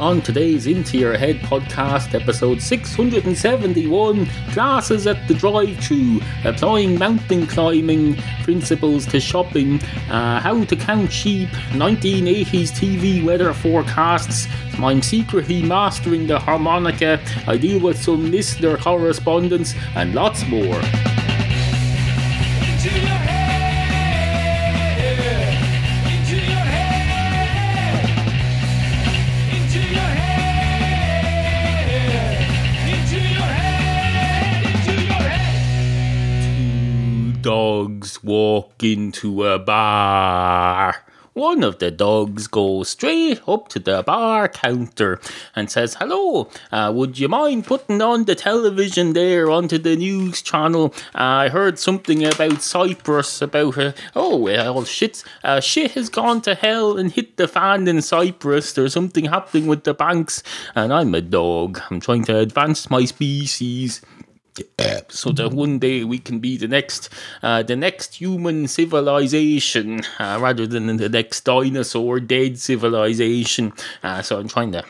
On 0.00 0.22
today's 0.22 0.66
Into 0.66 0.96
Your 0.96 1.18
Head 1.18 1.40
podcast, 1.40 2.18
episode 2.18 2.62
671 2.62 4.24
Classes 4.50 5.06
at 5.06 5.28
the 5.28 5.34
Drive 5.34 5.78
Through, 5.78 6.22
applying 6.42 6.98
mountain 6.98 7.46
climbing 7.46 8.16
principles 8.42 9.04
to 9.08 9.20
shopping, 9.20 9.78
uh, 10.08 10.40
how 10.40 10.64
to 10.64 10.74
count 10.74 11.12
sheep, 11.12 11.50
1980s 11.72 12.70
TV 12.70 13.22
weather 13.22 13.52
forecasts. 13.52 14.48
I'm 14.78 15.02
secretly 15.02 15.62
mastering 15.62 16.26
the 16.26 16.38
harmonica. 16.38 17.20
I 17.46 17.58
deal 17.58 17.80
with 17.80 18.02
some 18.02 18.30
listener 18.30 18.78
correspondence 18.78 19.74
and 19.94 20.14
lots 20.14 20.46
more. 20.46 20.80
Dogs 37.80 38.22
walk 38.22 38.82
into 38.82 39.46
a 39.46 39.58
bar. 39.58 40.94
One 41.32 41.62
of 41.62 41.78
the 41.78 41.90
dogs 41.90 42.46
goes 42.46 42.90
straight 42.90 43.40
up 43.48 43.68
to 43.68 43.78
the 43.78 44.02
bar 44.02 44.48
counter 44.48 45.18
and 45.56 45.70
says, 45.70 45.94
Hello, 45.94 46.50
uh, 46.70 46.92
would 46.94 47.18
you 47.18 47.28
mind 47.28 47.64
putting 47.64 48.02
on 48.02 48.24
the 48.24 48.34
television 48.34 49.14
there 49.14 49.50
onto 49.50 49.78
the 49.78 49.96
news 49.96 50.42
channel? 50.42 50.92
Uh, 51.14 51.46
I 51.46 51.48
heard 51.48 51.78
something 51.78 52.22
about 52.26 52.60
Cyprus, 52.60 53.40
about, 53.40 53.78
uh, 53.78 53.92
oh, 54.14 54.36
well, 54.36 54.84
shit, 54.84 55.24
uh, 55.42 55.60
shit 55.60 55.92
has 55.92 56.10
gone 56.10 56.42
to 56.42 56.54
hell 56.54 56.98
and 56.98 57.10
hit 57.10 57.38
the 57.38 57.48
fan 57.48 57.88
in 57.88 58.02
Cyprus. 58.02 58.74
There's 58.74 58.92
something 58.92 59.26
happening 59.26 59.68
with 59.68 59.84
the 59.84 59.94
banks, 59.94 60.42
and 60.74 60.92
I'm 60.92 61.14
a 61.14 61.22
dog. 61.22 61.80
I'm 61.88 62.00
trying 62.00 62.24
to 62.24 62.36
advance 62.36 62.90
my 62.90 63.06
species 63.06 64.02
so 65.08 65.30
that 65.32 65.52
one 65.52 65.78
day 65.78 66.04
we 66.04 66.18
can 66.18 66.38
be 66.38 66.56
the 66.56 66.68
next, 66.68 67.08
uh, 67.42 67.62
the 67.62 67.76
next 67.76 68.16
human 68.16 68.66
civilization, 68.68 70.02
uh, 70.18 70.38
rather 70.40 70.66
than 70.66 70.96
the 70.96 71.08
next 71.08 71.44
dinosaur 71.44 72.20
dead 72.20 72.58
civilization. 72.58 73.72
Uh, 74.02 74.22
so 74.22 74.38
I'm 74.38 74.48
trying 74.48 74.72
to 74.72 74.84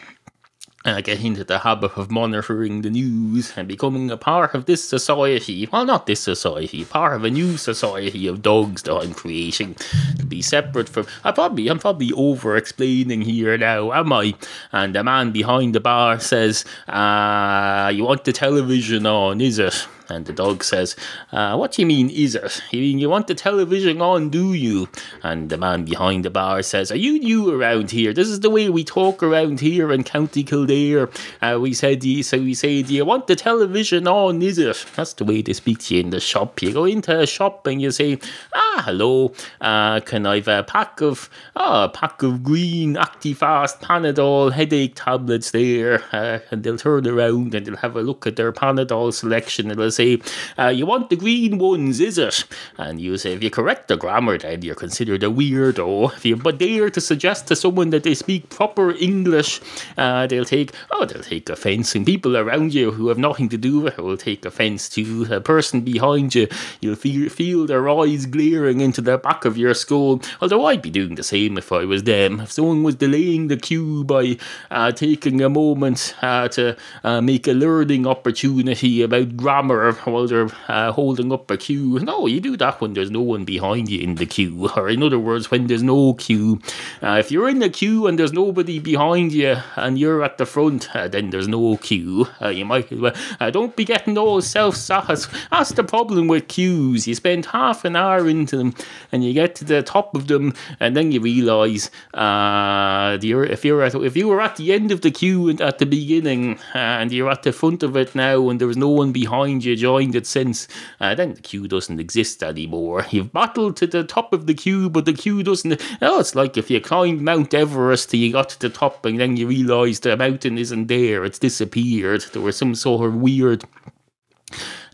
uh, 0.84 1.00
get 1.00 1.22
into 1.22 1.44
the 1.44 1.58
habit 1.58 1.92
of 1.96 2.10
monitoring 2.10 2.82
the 2.82 2.90
news 2.90 3.52
and 3.56 3.68
becoming 3.68 4.10
a 4.10 4.16
part 4.16 4.54
of 4.54 4.64
this 4.64 4.82
society. 4.82 5.68
Well, 5.70 5.84
not 5.84 6.06
this 6.06 6.20
society, 6.20 6.84
part 6.84 7.16
of 7.16 7.24
a 7.24 7.30
new 7.30 7.56
society 7.56 8.26
of 8.26 8.42
dogs 8.42 8.82
that 8.84 8.94
I'm 8.94 9.12
creating 9.12 9.76
to 10.18 10.24
be 10.24 10.40
separate 10.40 10.88
from. 10.88 11.06
I 11.22 11.32
probably, 11.32 11.68
I'm 11.68 11.78
probably 11.78 12.12
over 12.12 12.56
explaining 12.56 13.22
here 13.22 13.58
now, 13.58 13.92
am 13.92 14.12
I? 14.12 14.34
And 14.72 14.94
the 14.94 15.04
man 15.04 15.32
behind 15.32 15.74
the 15.74 15.80
bar 15.80 16.18
says, 16.18 16.64
uh, 16.88 17.92
"You 17.94 18.04
want 18.04 18.24
the 18.24 18.32
television 18.32 19.04
on, 19.06 19.40
is 19.40 19.58
it?" 19.58 19.86
And 20.10 20.26
the 20.26 20.32
dog 20.32 20.64
says, 20.64 20.96
uh, 21.32 21.56
What 21.56 21.72
do 21.72 21.82
you 21.82 21.86
mean, 21.86 22.10
is 22.10 22.34
it? 22.34 22.62
You 22.70 22.80
mean 22.80 22.98
you 22.98 23.08
want 23.08 23.26
the 23.28 23.34
television 23.34 24.02
on, 24.02 24.28
do 24.30 24.52
you? 24.52 24.88
And 25.22 25.48
the 25.48 25.56
man 25.56 25.84
behind 25.84 26.24
the 26.24 26.30
bar 26.30 26.62
says, 26.62 26.90
Are 26.90 26.96
you 26.96 27.18
new 27.18 27.54
around 27.54 27.90
here? 27.90 28.12
This 28.12 28.28
is 28.28 28.40
the 28.40 28.50
way 28.50 28.68
we 28.68 28.84
talk 28.84 29.22
around 29.22 29.60
here 29.60 29.92
in 29.92 30.04
County 30.04 30.42
Kildare. 30.42 31.08
Uh, 31.40 31.58
we 31.60 31.72
said, 31.74 32.02
so 32.24 32.38
we 32.38 32.54
say, 32.54 32.82
Do 32.82 32.94
you 32.94 33.04
want 33.04 33.26
the 33.26 33.36
television 33.36 34.08
on, 34.08 34.42
is 34.42 34.58
it? 34.58 34.84
That's 34.96 35.14
the 35.14 35.24
way 35.24 35.42
they 35.42 35.52
speak 35.52 35.78
to 35.80 35.94
you 35.94 36.00
in 36.00 36.10
the 36.10 36.20
shop. 36.20 36.60
You 36.62 36.72
go 36.72 36.84
into 36.84 37.18
a 37.18 37.26
shop 37.26 37.66
and 37.66 37.80
you 37.80 37.90
say, 37.90 38.18
Ah, 38.54 38.82
hello, 38.86 39.32
uh, 39.60 40.00
can 40.00 40.26
I 40.26 40.36
have 40.36 40.48
a 40.48 40.62
pack 40.64 41.00
of, 41.00 41.30
oh, 41.56 41.84
a 41.84 41.88
pack 41.88 42.22
of 42.22 42.42
green 42.42 42.94
Actifast 42.94 43.80
Panadol 43.80 44.52
headache 44.52 44.94
tablets 44.96 45.50
there? 45.52 46.02
Uh, 46.12 46.40
and 46.50 46.64
they'll 46.64 46.76
turn 46.76 47.06
around 47.06 47.54
and 47.54 47.66
they'll 47.66 47.76
have 47.76 47.96
a 47.96 48.02
look 48.02 48.26
at 48.26 48.36
their 48.36 48.52
Panadol 48.52 49.12
selection 49.12 49.70
and 49.70 49.78
they'll 49.78 49.90
say, 49.90 49.99
say, 50.00 50.18
uh, 50.58 50.68
You 50.68 50.86
want 50.86 51.10
the 51.10 51.16
green 51.16 51.58
ones, 51.58 52.00
is 52.00 52.18
it? 52.18 52.44
And 52.76 53.00
you 53.00 53.16
say, 53.16 53.32
If 53.32 53.42
you 53.42 53.50
correct 53.50 53.88
the 53.88 53.96
grammar, 53.96 54.38
then 54.38 54.62
you're 54.62 54.74
considered 54.74 55.22
a 55.22 55.28
weirdo. 55.28 56.14
If 56.16 56.24
you 56.24 56.36
but 56.36 56.58
dare 56.58 56.90
to 56.90 57.00
suggest 57.00 57.46
to 57.48 57.56
someone 57.56 57.90
that 57.90 58.04
they 58.04 58.14
speak 58.14 58.48
proper 58.50 58.92
English, 58.92 59.60
uh, 59.96 60.26
they'll 60.26 60.44
take, 60.44 60.72
oh, 60.90 61.04
they'll 61.04 61.22
take 61.22 61.48
offence. 61.48 61.94
And 61.94 62.06
people 62.06 62.36
around 62.36 62.74
you 62.74 62.92
who 62.92 63.08
have 63.08 63.18
nothing 63.18 63.48
to 63.50 63.58
do 63.58 63.80
with 63.80 63.98
it 63.98 64.02
will 64.02 64.16
take 64.16 64.44
offence 64.44 64.88
to 64.90 65.26
a 65.30 65.40
person 65.40 65.82
behind 65.82 66.34
you. 66.34 66.48
You'll 66.80 66.96
feel, 66.96 67.28
feel 67.28 67.66
their 67.66 67.88
eyes 67.88 68.26
glaring 68.26 68.80
into 68.80 69.00
the 69.00 69.18
back 69.18 69.44
of 69.44 69.58
your 69.58 69.74
skull. 69.74 70.22
Although 70.40 70.66
I'd 70.66 70.82
be 70.82 70.90
doing 70.90 71.14
the 71.16 71.22
same 71.22 71.58
if 71.58 71.72
I 71.72 71.84
was 71.84 72.04
them. 72.04 72.40
If 72.40 72.52
someone 72.52 72.82
was 72.82 72.94
delaying 72.96 73.48
the 73.48 73.56
queue 73.56 74.04
by 74.04 74.38
uh, 74.70 74.92
taking 74.92 75.42
a 75.42 75.48
moment 75.48 76.14
uh, 76.22 76.48
to 76.48 76.76
uh, 77.04 77.20
make 77.20 77.46
a 77.46 77.52
learning 77.52 78.06
opportunity 78.06 79.02
about 79.02 79.36
grammar 79.36 79.89
while 79.92 80.26
they're 80.26 80.48
uh, 80.68 80.92
holding 80.92 81.32
up 81.32 81.50
a 81.50 81.56
queue. 81.56 81.98
No, 82.00 82.26
you 82.26 82.40
do 82.40 82.56
that 82.56 82.80
when 82.80 82.94
there's 82.94 83.10
no 83.10 83.20
one 83.20 83.44
behind 83.44 83.88
you 83.88 84.00
in 84.00 84.16
the 84.16 84.26
queue, 84.26 84.68
or 84.76 84.88
in 84.88 85.02
other 85.02 85.18
words, 85.18 85.50
when 85.50 85.66
there's 85.66 85.82
no 85.82 86.14
queue. 86.14 86.60
Uh, 87.02 87.16
if 87.18 87.30
you're 87.30 87.48
in 87.48 87.58
the 87.58 87.70
queue 87.70 88.06
and 88.06 88.18
there's 88.18 88.32
nobody 88.32 88.78
behind 88.78 89.32
you 89.32 89.56
and 89.76 89.98
you're 89.98 90.22
at 90.22 90.38
the 90.38 90.46
front, 90.46 90.94
uh, 90.94 91.08
then 91.08 91.30
there's 91.30 91.48
no 91.48 91.76
queue. 91.76 92.26
Uh, 92.40 92.48
you 92.48 92.64
might 92.64 92.90
as 92.92 93.00
well 93.00 93.14
uh, 93.40 93.50
don't 93.50 93.76
be 93.76 93.84
getting 93.84 94.16
all 94.18 94.40
self-satisfied. 94.40 95.40
That's 95.50 95.72
the 95.72 95.84
problem 95.84 96.28
with 96.28 96.48
queues. 96.48 97.06
You 97.06 97.14
spend 97.14 97.46
half 97.46 97.84
an 97.84 97.96
hour 97.96 98.28
into 98.28 98.56
them 98.56 98.74
and 99.12 99.24
you 99.24 99.32
get 99.32 99.54
to 99.56 99.64
the 99.64 99.82
top 99.82 100.14
of 100.14 100.26
them, 100.26 100.54
and 100.78 100.96
then 100.96 101.12
you 101.12 101.20
realise 101.20 101.90
uh, 102.14 103.18
if 103.20 103.64
you're 103.64 103.82
at, 103.82 103.94
if 103.94 104.16
you 104.16 104.28
were 104.28 104.40
at 104.40 104.56
the 104.56 104.72
end 104.72 104.92
of 104.92 105.00
the 105.00 105.10
queue 105.10 105.50
at 105.60 105.78
the 105.78 105.86
beginning 105.86 106.58
and 106.74 107.12
you're 107.12 107.30
at 107.30 107.42
the 107.42 107.52
front 107.52 107.82
of 107.82 107.96
it 107.96 108.14
now 108.14 108.48
and 108.48 108.60
there 108.60 108.68
was 108.68 108.76
no 108.76 108.88
one 108.88 109.12
behind 109.12 109.64
you 109.64 109.76
joined 109.80 110.14
it 110.14 110.26
since, 110.26 110.68
uh, 111.00 111.14
then 111.14 111.34
the 111.34 111.40
queue 111.40 111.66
doesn't 111.66 112.00
exist 112.00 112.42
anymore. 112.42 113.06
You've 113.10 113.32
battled 113.32 113.76
to 113.78 113.86
the 113.86 114.04
top 114.04 114.32
of 114.32 114.46
the 114.46 114.54
queue, 114.54 114.88
but 114.88 115.04
the 115.04 115.12
queue 115.12 115.42
doesn't. 115.42 115.82
Oh, 116.00 116.20
it's 116.20 116.34
like 116.34 116.56
if 116.56 116.70
you 116.70 116.80
climbed 116.80 117.22
Mount 117.22 117.52
Everest 117.54 118.10
till 118.10 118.20
you 118.20 118.32
got 118.32 118.50
to 118.50 118.60
the 118.60 118.68
top 118.68 119.04
and 119.04 119.18
then 119.18 119.36
you 119.36 119.48
realised 119.48 120.04
the 120.04 120.16
mountain 120.16 120.58
isn't 120.58 120.86
there, 120.86 121.24
it's 121.24 121.38
disappeared. 121.38 122.24
There 122.32 122.42
was 122.42 122.56
some 122.56 122.74
sort 122.74 123.06
of 123.06 123.16
weird 123.16 123.64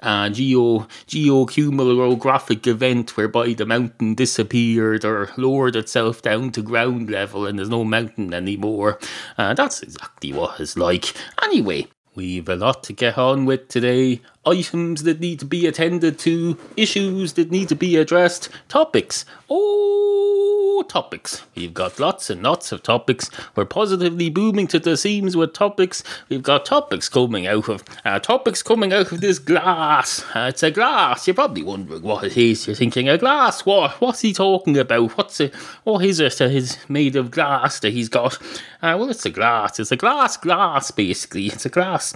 uh, 0.03 0.29
geo 0.29 0.87
geocumulographic 1.09 2.67
event 2.67 3.17
whereby 3.17 3.53
the 3.55 3.67
mountain 3.67 4.15
disappeared 4.15 5.05
or 5.05 5.31
lowered 5.37 5.77
itself 5.77 6.23
down 6.23 6.51
to 6.53 6.63
ground 6.63 7.11
level 7.11 7.47
and 7.47 7.59
there's 7.59 7.69
no 7.69 7.85
mountain 7.85 8.33
anymore. 8.33 8.99
Uh, 9.39 9.55
that's 9.55 9.83
exactly 9.83 10.33
what 10.33 10.61
it's 10.61 10.77
like. 10.77 11.15
Anyway, 11.43 11.89
we've 12.15 12.49
a 12.49 12.57
lot 12.57 12.83
to 12.85 12.93
get 12.93 13.19
on 13.19 13.45
with 13.45 13.69
today 13.69 14.21
items 14.47 15.03
that 15.03 15.21
need 15.21 15.41
to 15.41 15.45
be 15.45 15.67
attended 15.67 16.19
to, 16.21 16.57
issues 16.77 17.35
that 17.35 17.51
need 17.51 17.69
to 17.69 17.75
be 17.75 17.97
addressed, 17.97 18.49
topics. 18.69 19.25
Oh, 19.51 20.85
topics. 20.89 21.45
We've 21.55 21.75
got 21.75 21.99
lots 21.99 22.31
and 22.31 22.43
lots 22.43 22.73
of 22.73 22.83
topics. 22.83 23.31
We're 23.55 23.65
positively 23.65 24.29
booming 24.31 24.67
to 24.69 24.79
the 24.79 24.97
seams 24.97 25.37
with 25.37 25.53
topics. 25.53 26.03
We've 26.29 26.43
got 26.43 26.65
topics 26.65 27.09
coming 27.09 27.47
out 27.47 27.69
of 27.69 27.85
uh, 28.05 28.19
topics 28.19 28.63
coming 28.63 28.93
out 28.93 29.13
of 29.13 29.21
this 29.21 29.39
glass. 29.39 30.25
Uh, 30.35 30.51
it's 30.51 30.63
a 30.63 30.71
glass. 30.71 31.27
You're 31.27 31.35
probably 31.35 31.63
wondering 31.63 32.03
what 32.03 32.25
it 32.25 32.37
is. 32.37 32.67
You're 32.67 32.77
thinking 32.77 33.09
a 33.09 33.19
glass. 33.19 33.65
What? 33.65 34.01
What's 34.01 34.21
he 34.21 34.33
talking 34.33 34.77
about? 34.79 35.17
What's 35.17 35.41
it? 35.41 35.55
What 35.85 36.05
is 36.05 36.21
it 36.21 36.37
that 36.39 36.53
is 36.53 36.79
made 36.89 37.17
of 37.17 37.31
glass 37.31 37.81
that 37.81 37.93
he's 37.93 38.09
got? 38.09 38.39
Uh, 38.83 38.97
well, 38.99 39.11
it's 39.11 39.27
a 39.27 39.31
glass. 39.31 39.81
It's 39.81 39.93
a 39.93 39.97
glass 39.97 40.37
glass 40.37 40.91
basically. 40.91 41.47
It's 41.47 41.67
a 41.67 41.71
glass. 41.71 42.15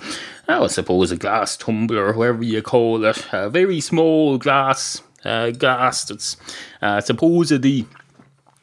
I 0.49 0.67
suppose 0.67 1.13
a 1.13 1.17
glass 1.17 1.57
tumbler 1.57 2.13
whatever 2.21 2.45
you 2.45 2.61
call 2.61 3.03
it, 3.07 3.27
a 3.33 3.49
very 3.49 3.81
small 3.81 4.37
glass 4.37 5.03
uh, 5.25 5.51
glass 5.53 6.05
that's 6.05 6.37
uh, 6.83 7.01
supposedly 7.01 7.87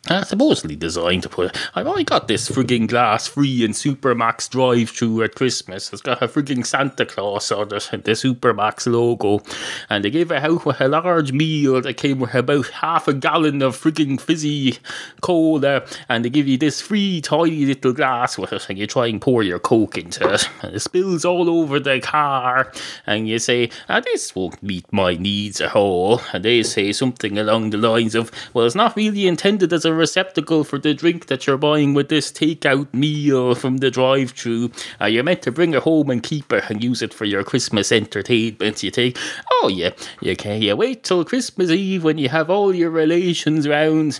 uh, 0.10 0.24
supposedly 0.24 0.76
designed 0.76 1.24
to 1.24 1.30
put. 1.30 1.56
I've 1.76 1.88
only 1.88 2.04
got 2.04 2.28
this 2.28 2.50
frigging 2.50 2.88
glass 2.88 3.28
free 3.28 3.64
in 3.64 3.72
Supermac's 3.72 4.48
drive 4.48 4.90
through 4.90 5.24
at 5.24 5.36
Christmas. 5.36 5.92
It's 5.92 6.02
got 6.02 6.22
a 6.22 6.28
frigging 6.28 6.66
Santa 6.66 7.06
Claus 7.06 7.52
on 7.52 7.74
it 7.74 7.90
the 8.08 8.12
Supermac's 8.14 8.88
logo. 8.88 9.42
And 9.90 10.04
they 10.04 10.10
gave 10.10 10.32
it 10.32 10.44
out 10.44 10.66
with 10.66 10.82
a 10.82 10.88
large 10.88 11.32
meal 11.32 11.82
that 11.82 11.96
came 11.96 12.20
with 12.20 12.34
about 12.34 12.68
half 12.68 13.08
a 13.08 13.14
gallon 13.14 13.62
of 13.62 13.78
frigging 13.78 14.20
fizzy 14.20 14.78
cola. 15.22 15.86
And 16.10 16.24
they 16.24 16.30
give 16.30 16.48
you 16.48 16.58
this 16.58 16.82
free 16.82 17.22
tiny 17.22 17.66
little 17.66 17.94
glass 17.94 18.38
with 18.38 18.54
it. 18.54 18.70
And 18.70 18.78
you 18.78 18.88
try 18.88 19.08
and 19.08 19.22
pour 19.22 19.44
your 19.44 19.60
Coke 19.60 19.98
into 19.98 20.34
it. 20.34 20.50
And 20.62 20.76
it 20.76 20.80
spills 20.80 21.26
all 21.26 21.50
over 21.50 21.80
the 21.80 22.00
car. 22.00 22.72
And 23.06 23.28
you 23.28 23.40
say, 23.40 23.70
ah, 23.90 24.00
this 24.00 24.36
won't 24.36 24.64
meet 24.64 24.92
my 24.92 25.16
needs 25.16 25.62
at 25.62 25.76
all. 25.76 26.22
And 26.34 26.44
they 26.46 26.64
say 26.64 26.92
something 26.94 27.38
along 27.38 27.72
the 27.72 27.78
lines 27.78 28.16
of, 28.16 28.32
well, 28.54 28.66
it's 28.66 28.76
not 28.76 28.96
really 28.96 29.28
intended 29.28 29.74
as 29.74 29.86
a 29.86 29.94
receptacle 29.98 30.64
for 30.64 30.80
the 30.80 30.94
drink 30.94 31.28
that 31.28 31.46
you're 31.46 31.58
buying 31.58 31.94
with 31.94 32.10
this 32.10 32.32
takeout 32.32 32.94
meal 32.94 33.56
from 33.56 33.78
the 33.78 33.92
drive 33.92 34.32
through. 34.32 34.72
Uh, 35.02 35.06
you're 35.06 35.24
meant 35.24 35.42
to 35.42 35.52
bring 35.52 35.74
it 35.74 35.84
home 35.84 36.10
and 36.10 36.24
keep 36.24 36.54
it 36.54 36.70
and 36.70 36.84
use 36.84 37.02
it 37.02 37.14
for 37.14 37.26
your 37.26 37.44
Christmas 37.44 37.92
entertainment. 37.92 38.84
You 38.84 38.92
take, 38.92 39.18
oh 39.52 39.68
yeah, 39.68 39.92
you 40.22 40.36
can 40.36 40.62
you 40.62 40.76
wait 40.76 41.04
till 41.04 41.26
Christmas 41.26 41.72
Eve 41.72 42.04
when 42.04 42.18
you 42.18 42.30
have 42.30 42.50
all 42.50 42.74
your 42.74 42.90
relations 42.90 43.68
round 43.68 44.20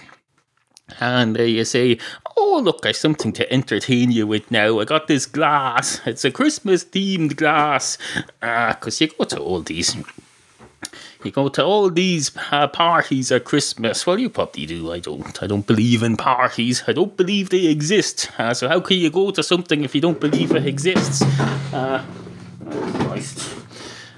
and 1.00 1.38
uh, 1.38 1.44
you 1.44 1.66
say, 1.66 1.98
"Oh, 2.38 2.62
look, 2.64 2.86
I've 2.86 2.96
something 2.96 3.34
to 3.34 3.52
entertain 3.52 4.12
you 4.12 4.26
with 4.26 4.50
now. 4.52 4.80
I 4.80 4.86
got 4.86 5.08
this 5.08 5.26
glass. 5.26 6.02
It's 6.06 6.26
a 6.26 6.32
Christmas 6.32 6.86
themed 6.86 7.36
glass." 7.36 7.98
Because 8.40 9.02
uh, 9.02 9.06
you 9.06 9.12
go 9.18 9.26
to 9.26 9.40
all 9.40 9.62
these, 9.62 9.96
you 11.26 11.32
go 11.32 11.50
to 11.50 11.64
all 11.64 11.90
these 11.90 12.32
uh, 12.52 12.68
parties 12.68 13.32
at 13.32 13.44
Christmas. 13.44 14.06
Well, 14.06 14.20
you 14.20 14.30
probably 14.30 14.66
do. 14.66 14.92
I 14.92 15.00
don't. 15.00 15.42
I 15.42 15.48
don't 15.48 15.66
believe 15.66 16.04
in 16.04 16.18
parties. 16.18 16.84
I 16.88 16.94
don't 16.94 17.16
believe 17.18 17.50
they 17.50 17.66
exist. 17.68 18.30
Uh, 18.38 18.54
so 18.54 18.68
how 18.68 18.80
can 18.80 18.98
you 18.98 19.10
go 19.10 19.32
to 19.32 19.44
something 19.44 19.84
if 19.84 19.96
you 19.96 20.02
don't 20.02 20.20
believe 20.20 20.56
it 20.56 20.66
exists? 20.66 21.22
Uh, 21.74 22.04
Christ. 22.70 23.56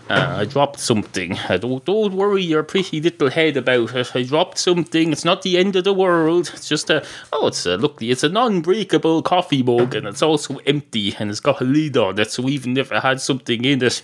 Uh, 0.09 0.37
I 0.39 0.45
dropped 0.45 0.79
something. 0.79 1.37
Uh, 1.47 1.57
don't, 1.57 1.85
don't 1.85 2.15
worry 2.15 2.41
your 2.41 2.63
pretty 2.63 2.99
little 2.99 3.29
head 3.29 3.55
about 3.57 3.95
it. 3.95 4.11
I 4.15 4.23
dropped 4.23 4.57
something. 4.57 5.11
It's 5.11 5.23
not 5.23 5.43
the 5.43 5.57
end 5.57 5.75
of 5.75 5.83
the 5.83 5.93
world. 5.93 6.49
It's 6.53 6.67
just 6.67 6.89
a 6.89 7.05
oh, 7.31 7.47
it's 7.47 7.65
a 7.67 7.77
look. 7.77 8.01
It's 8.01 8.23
a 8.23 8.29
non-breakable 8.29 9.21
coffee 9.21 9.61
mug, 9.61 9.93
and 9.93 10.07
it's 10.07 10.23
also 10.23 10.57
empty, 10.65 11.15
and 11.19 11.29
it's 11.29 11.39
got 11.39 11.61
a 11.61 11.63
lid 11.63 11.95
on 11.95 12.17
it. 12.19 12.31
So 12.31 12.49
even 12.49 12.75
if 12.75 12.91
it 12.91 13.03
had 13.03 13.21
something 13.21 13.63
in 13.63 13.83
it. 13.83 14.01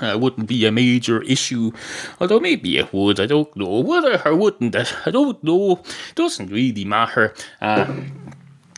Uh, 0.00 0.18
wouldn't 0.18 0.48
be 0.48 0.66
a 0.66 0.72
major 0.72 1.22
issue, 1.22 1.70
although 2.20 2.40
maybe 2.40 2.78
it 2.78 2.92
would. 2.92 3.20
I 3.20 3.26
don't 3.26 3.54
know. 3.56 3.78
It 3.94 4.26
or 4.26 4.34
wouldn't 4.34 4.74
it? 4.74 4.92
I 5.06 5.10
don't 5.10 5.42
know. 5.44 5.82
Doesn't 6.16 6.50
really 6.50 6.84
matter. 6.84 7.32
Uh, 7.60 7.86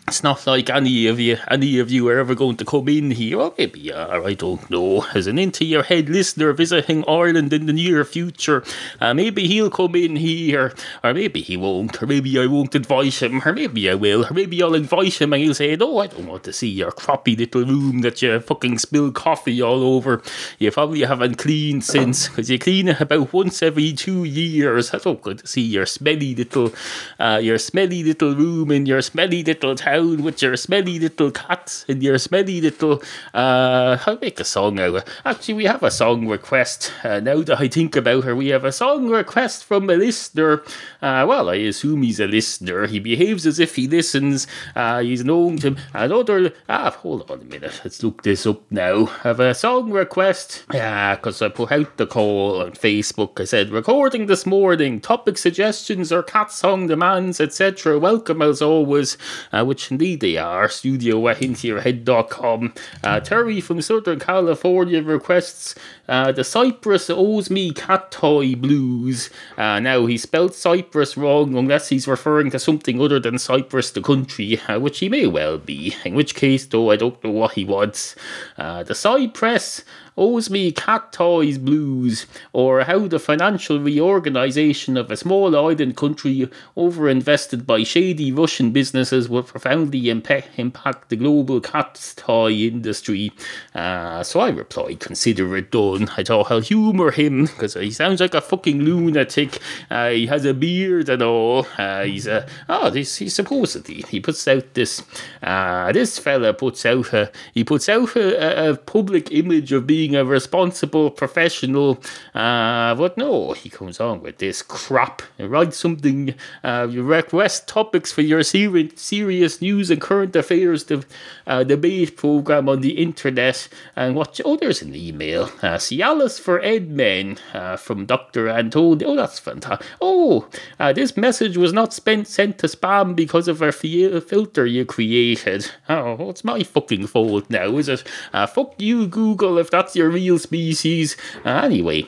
it's 0.09 0.23
not 0.23 0.47
like 0.47 0.71
any 0.71 1.09
of 1.09 1.19
you, 1.19 1.37
any 1.51 1.81
of 1.81 1.91
you 1.91 2.07
are 2.09 2.19
ever 2.19 2.37
going 2.37 2.57
to 2.57 2.65
come 2.65 2.89
in 2.89 3.11
here. 3.11 3.41
Or 3.41 3.53
maybe 3.59 3.81
you 3.81 3.95
are, 3.95 4.25
I 4.25 4.35
don't 4.35 4.71
know. 4.71 5.05
As 5.15 5.27
an 5.27 5.37
into 5.37 5.65
your 5.65 5.83
head 5.83 6.09
listener 6.09 6.53
visiting 6.53 7.05
Ireland 7.09 7.53
in 7.53 7.67
the 7.67 7.73
near 7.73 8.05
future, 8.05 8.63
uh, 9.01 9.15
maybe 9.15 9.49
he'll 9.49 9.69
come 9.69 9.97
in 9.97 10.15
here, 10.15 10.73
or 11.03 11.13
maybe 11.13 11.41
he 11.43 11.57
won't, 11.57 12.01
or 12.01 12.07
maybe 12.07 12.39
I 12.39 12.47
won't 12.47 12.77
advise 12.77 13.19
him, 13.19 13.43
or 13.45 13.53
maybe 13.53 13.91
I 13.91 13.95
will, 13.95 14.25
or 14.27 14.33
maybe 14.33 14.63
I'll 14.63 14.77
advise 14.77 15.19
him 15.19 15.33
and 15.33 15.43
he'll 15.43 15.55
say, 15.55 15.75
No, 15.75 15.99
I 15.99 16.07
don't 16.07 16.29
want 16.29 16.45
to 16.45 16.53
see 16.53 16.69
your 16.69 16.93
crappy 16.93 17.35
little 17.35 17.65
room 17.65 18.03
that 18.03 18.23
you 18.23 18.39
fucking 18.39 18.79
spill 18.79 19.11
coffee 19.11 19.61
all 19.61 19.83
over. 19.83 20.23
You 20.61 20.71
probably 20.71 21.03
haven't 21.03 21.39
cleaned 21.39 21.83
since, 21.83 22.29
because 22.29 22.49
you 22.49 22.61
clean 22.61 22.89
it 22.89 23.01
about 23.01 23.33
once 23.33 23.61
every 23.61 23.93
two 23.93 24.23
years. 24.23 24.95
I 24.95 24.99
don't 24.99 25.25
want 25.27 25.41
to 25.41 25.47
see 25.49 25.63
your 25.63 25.87
smelly 25.87 26.37
little, 26.37 26.73
uh, 27.19 27.41
your 27.43 27.59
smelly 27.59 28.05
little 28.05 28.37
room 28.37 28.71
in 28.71 28.87
your 28.87 29.03
smelly 29.03 29.43
little 29.43 29.75
town 29.75 29.96
with 30.05 30.43
your 30.43 30.57
smelly 30.57 30.99
little 30.99 31.31
cats 31.31 31.85
and 31.89 32.03
your 32.03 32.19
smelly 32.19 32.61
little. 32.61 33.03
Uh, 33.35 33.99
I'll 34.07 34.19
make 34.19 34.41
a 34.41 34.45
song 34.45 34.79
out. 34.81 35.09
Actually, 35.25 35.55
we 35.55 35.65
have 35.65 35.83
a 35.83 35.91
song 35.91 36.29
request. 36.29 36.93
Uh, 37.05 37.21
now 37.21 37.43
that 37.43 37.61
I 37.61 37.69
think 37.69 37.97
about 37.97 38.25
her, 38.25 38.35
we 38.35 38.49
have 38.49 38.65
a 38.65 38.73
song 38.73 39.09
request 39.09 39.65
from 39.65 39.89
a 39.91 39.95
listener. 39.95 40.63
Uh, 41.03 41.25
well, 41.29 41.51
I 41.51 41.57
assume 41.57 42.03
he's 42.03 42.21
a 42.21 42.27
listener. 42.27 42.87
He 42.87 42.99
behaves 42.99 43.47
as 43.47 43.59
if 43.59 43.77
he 43.77 43.87
listens. 43.87 44.47
Uh, 44.75 45.01
he's 45.01 45.25
known 45.25 45.59
to 45.59 45.77
another. 45.95 46.53
Ah, 46.69 46.91
hold 46.91 47.31
on 47.31 47.41
a 47.41 47.45
minute. 47.45 47.81
Let's 47.85 48.03
look 48.03 48.23
this 48.23 48.47
up 48.47 48.63
now. 48.71 49.07
I 49.25 49.29
have 49.29 49.41
a 49.41 49.55
song 49.55 49.91
request. 49.91 50.65
Yeah, 50.73 51.17
because 51.17 51.43
I 51.43 51.49
put 51.49 51.73
out 51.73 51.97
the 51.97 52.07
call 52.07 52.63
on 52.63 52.73
Facebook. 52.73 53.41
I 53.41 53.45
said, 53.45 53.71
recording 53.71 54.27
this 54.27 54.47
morning, 54.47 55.01
topic 55.01 55.39
suggestions 55.39 56.13
or 56.13 56.23
cat 56.23 56.51
song 56.51 56.87
demands, 56.87 57.41
etc. 57.41 57.99
Welcome 57.99 58.43
as 58.43 58.63
always, 58.63 59.17
uh, 59.53 59.65
which 59.65 59.86
indeed 59.91 60.21
they 60.21 60.37
are. 60.37 60.69
Studio 60.69 61.29
at 61.29 61.39
intoyourhead.com. 61.39 62.75
Uh, 63.03 63.21
Terry 63.21 63.61
from 63.61 63.81
Southern 63.81 64.19
California 64.21 65.03
requests 65.03 65.75
uh, 66.09 66.33
the 66.33 66.45
Cyprus 66.45 67.11
owes 67.11 67.51
me 67.51 67.73
cat 67.73 68.11
toy 68.11 68.55
blues. 68.55 69.31
Uh, 69.57 69.81
now, 69.81 70.07
he 70.07 70.17
spelled 70.17 70.55
Cyprus 70.55 71.17
wrong 71.17 71.57
unless 71.57 71.89
he's 71.89 72.09
referring 72.09 72.51
to 72.51 72.59
something 72.59 73.01
other 73.01 73.21
than 73.21 73.39
Cyprus, 73.39 73.91
the 73.91 74.03
country, 74.03 74.61
uh, 74.61 74.79
which 74.79 75.01
he 75.01 75.09
may 75.09 75.27
well 75.27 75.59
be. 75.59 75.95
In 76.05 76.15
which 76.15 76.35
case, 76.35 76.67
though, 76.67 76.91
I 76.91 76.97
don't 76.97 77.23
know 77.23 77.31
what 77.31 77.55
he 77.55 77.65
wants. 77.65 78.15
Uh, 78.57 78.83
the 78.83 78.95
Cyprus 78.95 79.85
owes 80.17 80.49
me 80.49 80.73
cat 80.73 81.13
toys 81.13 81.59
blues, 81.59 82.27
or 82.53 82.85
how 82.85 83.07
the 83.07 83.19
financial 83.19 83.79
reorganization 83.79 84.97
of 84.97 85.11
a 85.11 85.17
small 85.17 85.55
island 85.55 85.97
country 85.97 86.49
overinvested 86.77 87.67
by 87.67 87.83
shady 87.83 88.33
Russian 88.33 88.71
businesses 88.71 89.29
will 89.29 89.43
profoundly 89.43 90.09
impact 90.09 91.09
the 91.09 91.17
global 91.17 91.61
cat 91.61 92.15
toy 92.17 92.53
industry. 92.53 93.31
Uh, 93.75 94.23
so 94.23 94.41
I 94.41 94.49
replied, 94.49 95.01
consider 95.01 95.57
it 95.57 95.71
done. 95.71 95.96
I 96.17 96.23
thought 96.23 96.51
I'll 96.51 96.61
humour 96.61 97.11
him, 97.11 97.47
because 97.47 97.75
he 97.75 97.91
sounds 97.91 98.21
like 98.21 98.35
a 98.35 98.41
fucking 98.41 98.81
lunatic. 98.83 99.59
Uh, 99.91 100.11
he 100.11 100.27
has 100.27 100.45
a 100.45 100.55
beard 100.55 101.09
and 101.09 101.23
all. 101.23 101.67
Uh, 101.79 102.05
he's 102.05 102.27
a, 102.27 102.47
oh, 102.69 102.91
this, 102.91 103.17
he 103.17 103.29
supposedly, 103.29 104.05
he 104.09 104.21
puts 104.21 104.47
out 104.49 104.75
this, 104.75 105.03
uh, 105.43 105.93
this 105.93 106.19
fella 106.19 106.55
puts 106.55 106.85
out 106.87 107.13
a, 107.13 107.31
he 107.55 107.65
puts 107.65 107.89
out 107.89 108.15
a, 108.17 108.71
a 108.71 108.77
public 108.77 109.33
image 109.33 109.73
of 109.73 109.87
being 109.87 110.15
a 110.15 110.25
responsible 110.25 111.11
professional. 111.11 111.99
Uh, 112.35 112.95
but 112.95 113.17
no, 113.17 113.53
he 113.53 113.69
comes 113.69 114.01
on 114.01 114.21
with 114.21 114.39
this 114.39 114.63
crap. 114.63 115.23
He 115.39 115.45
writes 115.45 115.77
something, 115.77 116.35
uh, 116.63 116.89
you 116.91 117.03
request 117.03 117.69
topics 117.69 118.13
for 118.13 118.23
your 118.23 118.43
seri- 118.43 118.93
serious 118.97 119.61
news 119.61 119.91
and 119.91 120.01
current 120.01 120.37
affairs 120.37 120.85
de- 120.85 121.05
uh, 121.47 121.65
debate 121.65 122.17
program 122.17 122.69
on 122.69 122.81
the 122.81 122.99
internet. 122.99 123.69
And 123.95 124.15
what? 124.15 124.41
Oh, 124.45 124.57
there's 124.57 124.83
an 124.83 124.95
email. 124.95 125.51
Uh, 125.63 125.79
Cialis 125.87 126.41
for 126.41 126.61
Edmen 126.61 127.39
uh, 127.55 127.77
from 127.77 128.07
Dr. 128.07 128.49
Antonio. 128.49 129.11
Oh, 129.11 129.17
that's 129.17 129.39
fantastic. 129.39 129.87
Oh, 130.01 130.49
uh, 130.81 130.93
this 130.93 131.17
message 131.17 131.57
was 131.57 131.73
not 131.73 131.93
spent 131.93 132.27
sent 132.27 132.59
to 132.59 132.67
spam 132.67 133.15
because 133.15 133.47
of 133.47 133.63
a 133.63 133.69
f- 133.69 134.25
filter 134.25 134.67
you 134.67 134.85
created. 134.85 135.71
Oh, 135.89 136.31
it's 136.31 136.43
my 136.43 136.65
fucking 136.65 137.07
fault 137.07 137.49
now, 137.51 137.77
is 137.77 137.89
it? 137.89 138.03
Uh, 138.33 138.47
fuck 138.47 138.75
you, 138.79 139.07
Google, 139.07 139.59
if 139.59 139.71
that's 139.71 139.95
your 139.95 140.11
real 140.11 140.39
species. 140.41 141.17
Uh, 141.45 141.61
anyway, 141.63 142.07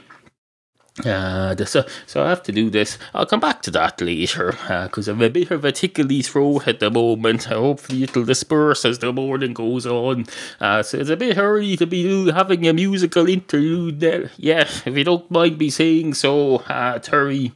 uh, 1.05 1.57
so, 1.65 1.85
so 2.07 2.23
I 2.23 2.29
have 2.29 2.43
to 2.45 2.53
do 2.53 2.71
this. 2.71 2.99
I'll 3.15 3.27
come 3.27 3.41
back 3.41 3.63
to 3.63 3.71
that 3.73 4.01
later 4.01 4.53
because 4.85 5.09
uh, 5.09 5.13
I'm 5.13 5.23
a 5.23 5.29
bit 5.29 5.51
of 5.51 5.65
a 5.65 5.73
tickly 5.73 6.23
throat 6.23 6.67
at 6.67 6.81
the 6.81 6.91
moment. 6.91 7.45
Hopefully, 7.45 8.03
it'll 8.03 8.25
disperse 8.25 8.85
as 8.85 8.99
the 8.99 9.13
morning 9.13 9.53
goes 9.53 9.87
on. 9.87 10.27
Uh, 10.61 10.83
so 10.83 10.99
it's 10.99 11.11
a 11.11 11.17
bit 11.17 11.39
early 11.39 11.77
to 11.77 11.87
be 11.87 12.31
having 12.31 12.67
a 12.67 12.73
musical 12.73 13.29
interlude 13.29 14.01
there. 14.01 14.31
Yeah, 14.37 14.69
if 14.85 14.97
you 14.97 15.05
don't 15.05 15.31
mind 15.31 15.59
me 15.59 15.71
saying 15.71 16.15
so, 16.15 16.57
uh, 16.57 16.99
Terry 16.99 17.53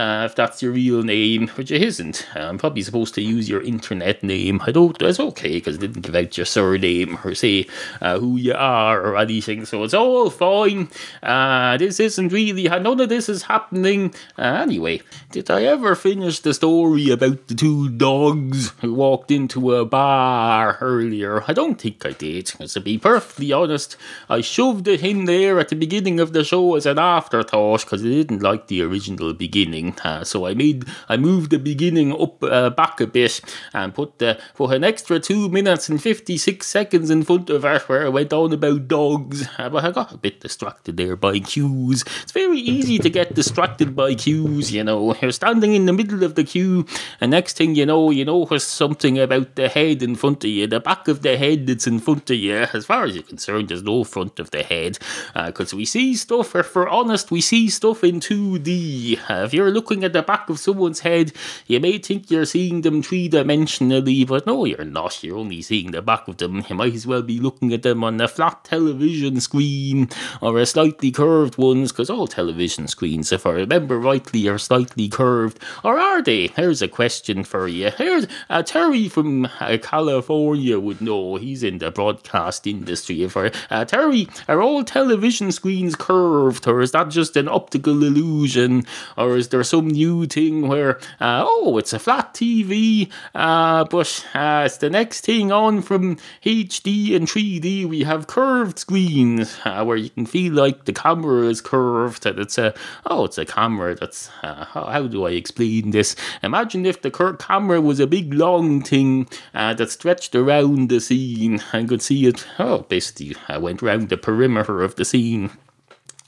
uh, 0.00 0.24
if 0.24 0.34
that's 0.34 0.62
your 0.62 0.72
real 0.72 1.02
name, 1.02 1.48
which 1.48 1.70
it 1.70 1.82
isn't. 1.82 2.26
I'm 2.34 2.56
probably 2.56 2.80
supposed 2.80 3.14
to 3.16 3.22
use 3.22 3.50
your 3.50 3.62
internet 3.62 4.22
name. 4.22 4.62
I 4.66 4.72
don't, 4.72 5.00
it's 5.02 5.20
okay 5.20 5.52
because 5.54 5.76
I 5.76 5.80
didn't 5.80 6.00
give 6.00 6.14
out 6.14 6.38
your 6.38 6.46
surname 6.46 7.18
or 7.22 7.34
say 7.34 7.66
uh, 8.00 8.18
who 8.18 8.36
you 8.36 8.54
are 8.54 8.98
or 9.02 9.18
anything, 9.18 9.66
so 9.66 9.84
it's 9.84 9.92
all 9.92 10.30
fine. 10.30 10.88
Uh, 11.22 11.76
this 11.76 12.00
isn't 12.00 12.32
really, 12.32 12.62
none 12.64 12.98
of 12.98 13.10
this 13.10 13.28
is 13.28 13.42
happening. 13.42 14.14
Uh, 14.38 14.60
anyway, 14.62 15.02
did 15.32 15.50
I 15.50 15.64
ever 15.64 15.94
finish 15.94 16.40
the 16.40 16.54
story 16.54 17.10
about 17.10 17.48
the 17.48 17.54
two 17.54 17.90
dogs 17.90 18.70
who 18.80 18.94
walked 18.94 19.30
into 19.30 19.74
a 19.74 19.84
bar 19.84 20.78
earlier? 20.80 21.44
I 21.46 21.52
don't 21.52 21.78
think 21.78 22.06
I 22.06 22.12
did, 22.12 22.46
to 22.46 22.80
be 22.80 22.96
perfectly 22.96 23.52
honest, 23.52 23.98
I 24.30 24.40
shoved 24.40 24.88
it 24.88 25.04
in 25.04 25.26
there 25.26 25.60
at 25.60 25.68
the 25.68 25.76
beginning 25.76 26.20
of 26.20 26.32
the 26.32 26.42
show 26.42 26.74
as 26.76 26.86
an 26.86 26.98
afterthought 26.98 27.84
because 27.84 28.02
I 28.02 28.08
didn't 28.08 28.42
like 28.42 28.68
the 28.68 28.80
original 28.80 29.34
beginning. 29.34 29.89
Uh, 30.04 30.24
so 30.24 30.46
I 30.46 30.54
made 30.54 30.84
I 31.08 31.16
moved 31.16 31.50
the 31.50 31.58
beginning 31.58 32.12
up 32.12 32.42
uh, 32.42 32.70
back 32.70 33.00
a 33.00 33.06
bit 33.06 33.40
and 33.72 33.94
put 33.94 34.18
the 34.18 34.38
for 34.54 34.72
an 34.72 34.84
extra 34.84 35.20
two 35.20 35.48
minutes 35.48 35.88
and 35.88 36.02
fifty 36.02 36.36
six 36.38 36.66
seconds 36.66 37.10
in 37.10 37.22
front 37.22 37.50
of 37.50 37.64
it 37.64 37.88
where 37.88 38.06
I 38.06 38.08
went 38.08 38.32
on 38.32 38.52
about 38.52 38.88
dogs. 38.88 39.48
Uh, 39.58 39.68
but 39.68 39.84
I 39.84 39.90
got 39.90 40.12
a 40.12 40.18
bit 40.18 40.40
distracted 40.40 40.96
there 40.96 41.16
by 41.16 41.38
cues. 41.38 42.04
It's 42.22 42.32
very 42.32 42.58
easy 42.58 42.98
to 42.98 43.10
get 43.10 43.34
distracted 43.34 43.94
by 43.96 44.14
cues. 44.14 44.72
You 44.72 44.84
know, 44.84 45.14
you're 45.14 45.32
standing 45.32 45.74
in 45.74 45.86
the 45.86 45.92
middle 45.92 46.22
of 46.24 46.34
the 46.34 46.44
queue, 46.44 46.86
and 47.20 47.30
next 47.30 47.56
thing 47.56 47.74
you 47.74 47.86
know, 47.86 48.10
you 48.10 48.24
notice 48.24 48.64
something 48.64 49.18
about 49.18 49.56
the 49.56 49.68
head 49.68 50.02
in 50.02 50.14
front 50.14 50.44
of 50.44 50.50
you, 50.50 50.66
the 50.66 50.80
back 50.80 51.08
of 51.08 51.22
the 51.22 51.36
head 51.36 51.66
that's 51.66 51.86
in 51.86 51.98
front 51.98 52.30
of 52.30 52.36
you. 52.36 52.66
As 52.72 52.86
far 52.86 53.04
as 53.04 53.14
you're 53.14 53.22
concerned, 53.22 53.68
there's 53.68 53.82
no 53.82 54.04
front 54.04 54.38
of 54.40 54.50
the 54.50 54.62
head 54.62 54.98
because 55.46 55.72
uh, 55.72 55.76
we 55.76 55.84
see 55.84 56.14
stuff. 56.14 56.54
If 56.54 56.74
we're 56.74 56.88
honest, 56.88 57.30
we 57.30 57.40
see 57.40 57.68
stuff 57.68 58.04
in 58.04 58.20
two 58.20 58.58
D. 58.58 59.18
Uh, 59.28 59.44
if 59.44 59.54
you're 59.54 59.69
you're 59.70 59.76
looking 59.76 60.02
at 60.02 60.12
the 60.12 60.22
back 60.22 60.50
of 60.50 60.58
someone's 60.58 61.00
head, 61.00 61.32
you 61.68 61.78
may 61.78 61.98
think 61.98 62.28
you're 62.28 62.44
seeing 62.44 62.80
them 62.80 63.04
three 63.04 63.28
dimensionally, 63.28 64.26
but 64.26 64.44
no, 64.46 64.64
you're 64.64 64.84
not. 64.84 65.22
You're 65.22 65.38
only 65.38 65.62
seeing 65.62 65.92
the 65.92 66.02
back 66.02 66.26
of 66.26 66.38
them. 66.38 66.64
You 66.68 66.74
might 66.74 66.94
as 66.94 67.06
well 67.06 67.22
be 67.22 67.38
looking 67.38 67.72
at 67.72 67.82
them 67.82 68.02
on 68.02 68.20
a 68.20 68.26
flat 68.26 68.64
television 68.64 69.40
screen 69.40 70.08
or 70.42 70.58
a 70.58 70.66
slightly 70.66 71.12
curved 71.12 71.56
ones, 71.56 71.92
because 71.92 72.10
all 72.10 72.26
television 72.26 72.88
screens, 72.88 73.30
if 73.30 73.46
I 73.46 73.50
remember 73.50 73.96
rightly, 73.96 74.48
are 74.48 74.58
slightly 74.58 75.08
curved. 75.08 75.60
Or 75.84 75.96
are 75.98 76.20
they? 76.20 76.48
Here's 76.48 76.82
a 76.82 76.88
question 76.88 77.44
for 77.44 77.68
you. 77.68 77.90
Here's 77.90 78.26
uh, 78.48 78.64
Terry 78.64 79.08
from 79.08 79.44
uh, 79.60 79.78
California 79.80 80.80
would 80.80 81.00
know. 81.00 81.36
He's 81.36 81.62
in 81.62 81.78
the 81.78 81.92
broadcast 81.92 82.66
industry. 82.66 83.22
If 83.22 83.36
I, 83.36 83.52
uh, 83.70 83.84
Terry, 83.84 84.26
are 84.48 84.60
all 84.60 84.82
television 84.82 85.52
screens 85.52 85.94
curved, 85.94 86.66
or 86.66 86.80
is 86.80 86.90
that 86.90 87.10
just 87.10 87.36
an 87.36 87.46
optical 87.46 88.02
illusion, 88.02 88.84
or 89.16 89.36
is 89.36 89.50
there 89.50 89.59
there's 89.60 89.68
some 89.68 89.88
new 89.88 90.24
thing 90.24 90.68
where, 90.68 90.96
uh, 91.20 91.44
oh, 91.46 91.76
it's 91.76 91.92
a 91.92 91.98
flat 91.98 92.32
TV, 92.32 93.10
uh, 93.34 93.84
but 93.84 94.26
uh, 94.32 94.62
it's 94.64 94.78
the 94.78 94.88
next 94.88 95.20
thing 95.20 95.52
on 95.52 95.82
from 95.82 96.16
HD 96.46 97.14
and 97.14 97.28
3D. 97.28 97.86
We 97.86 98.04
have 98.04 98.26
curved 98.26 98.78
screens 98.78 99.58
uh, 99.66 99.84
where 99.84 99.98
you 99.98 100.08
can 100.08 100.24
feel 100.24 100.54
like 100.54 100.86
the 100.86 100.94
camera 100.94 101.42
is 101.42 101.60
curved, 101.60 102.24
and 102.24 102.38
it's 102.38 102.56
a, 102.56 102.72
oh, 103.04 103.26
it's 103.26 103.36
a 103.36 103.44
camera 103.44 103.94
that's, 103.94 104.30
uh, 104.42 104.64
how, 104.64 104.86
how, 104.86 105.06
do 105.06 105.26
I 105.26 105.32
explain 105.32 105.90
this? 105.90 106.16
Imagine 106.42 106.86
if 106.86 107.02
the 107.02 107.10
curved 107.10 107.40
camera 107.40 107.82
was 107.82 108.00
a 108.00 108.06
big 108.06 108.32
long 108.32 108.80
thing 108.80 109.28
uh, 109.52 109.74
that 109.74 109.90
stretched 109.90 110.34
around 110.34 110.88
the 110.88 111.00
scene 111.00 111.62
and 111.74 111.86
could 111.86 112.00
see 112.00 112.24
it, 112.24 112.46
oh, 112.58 112.78
basically, 112.88 113.36
I 113.46 113.58
went 113.58 113.82
around 113.82 114.08
the 114.08 114.16
perimeter 114.16 114.82
of 114.82 114.96
the 114.96 115.04
scene. 115.04 115.50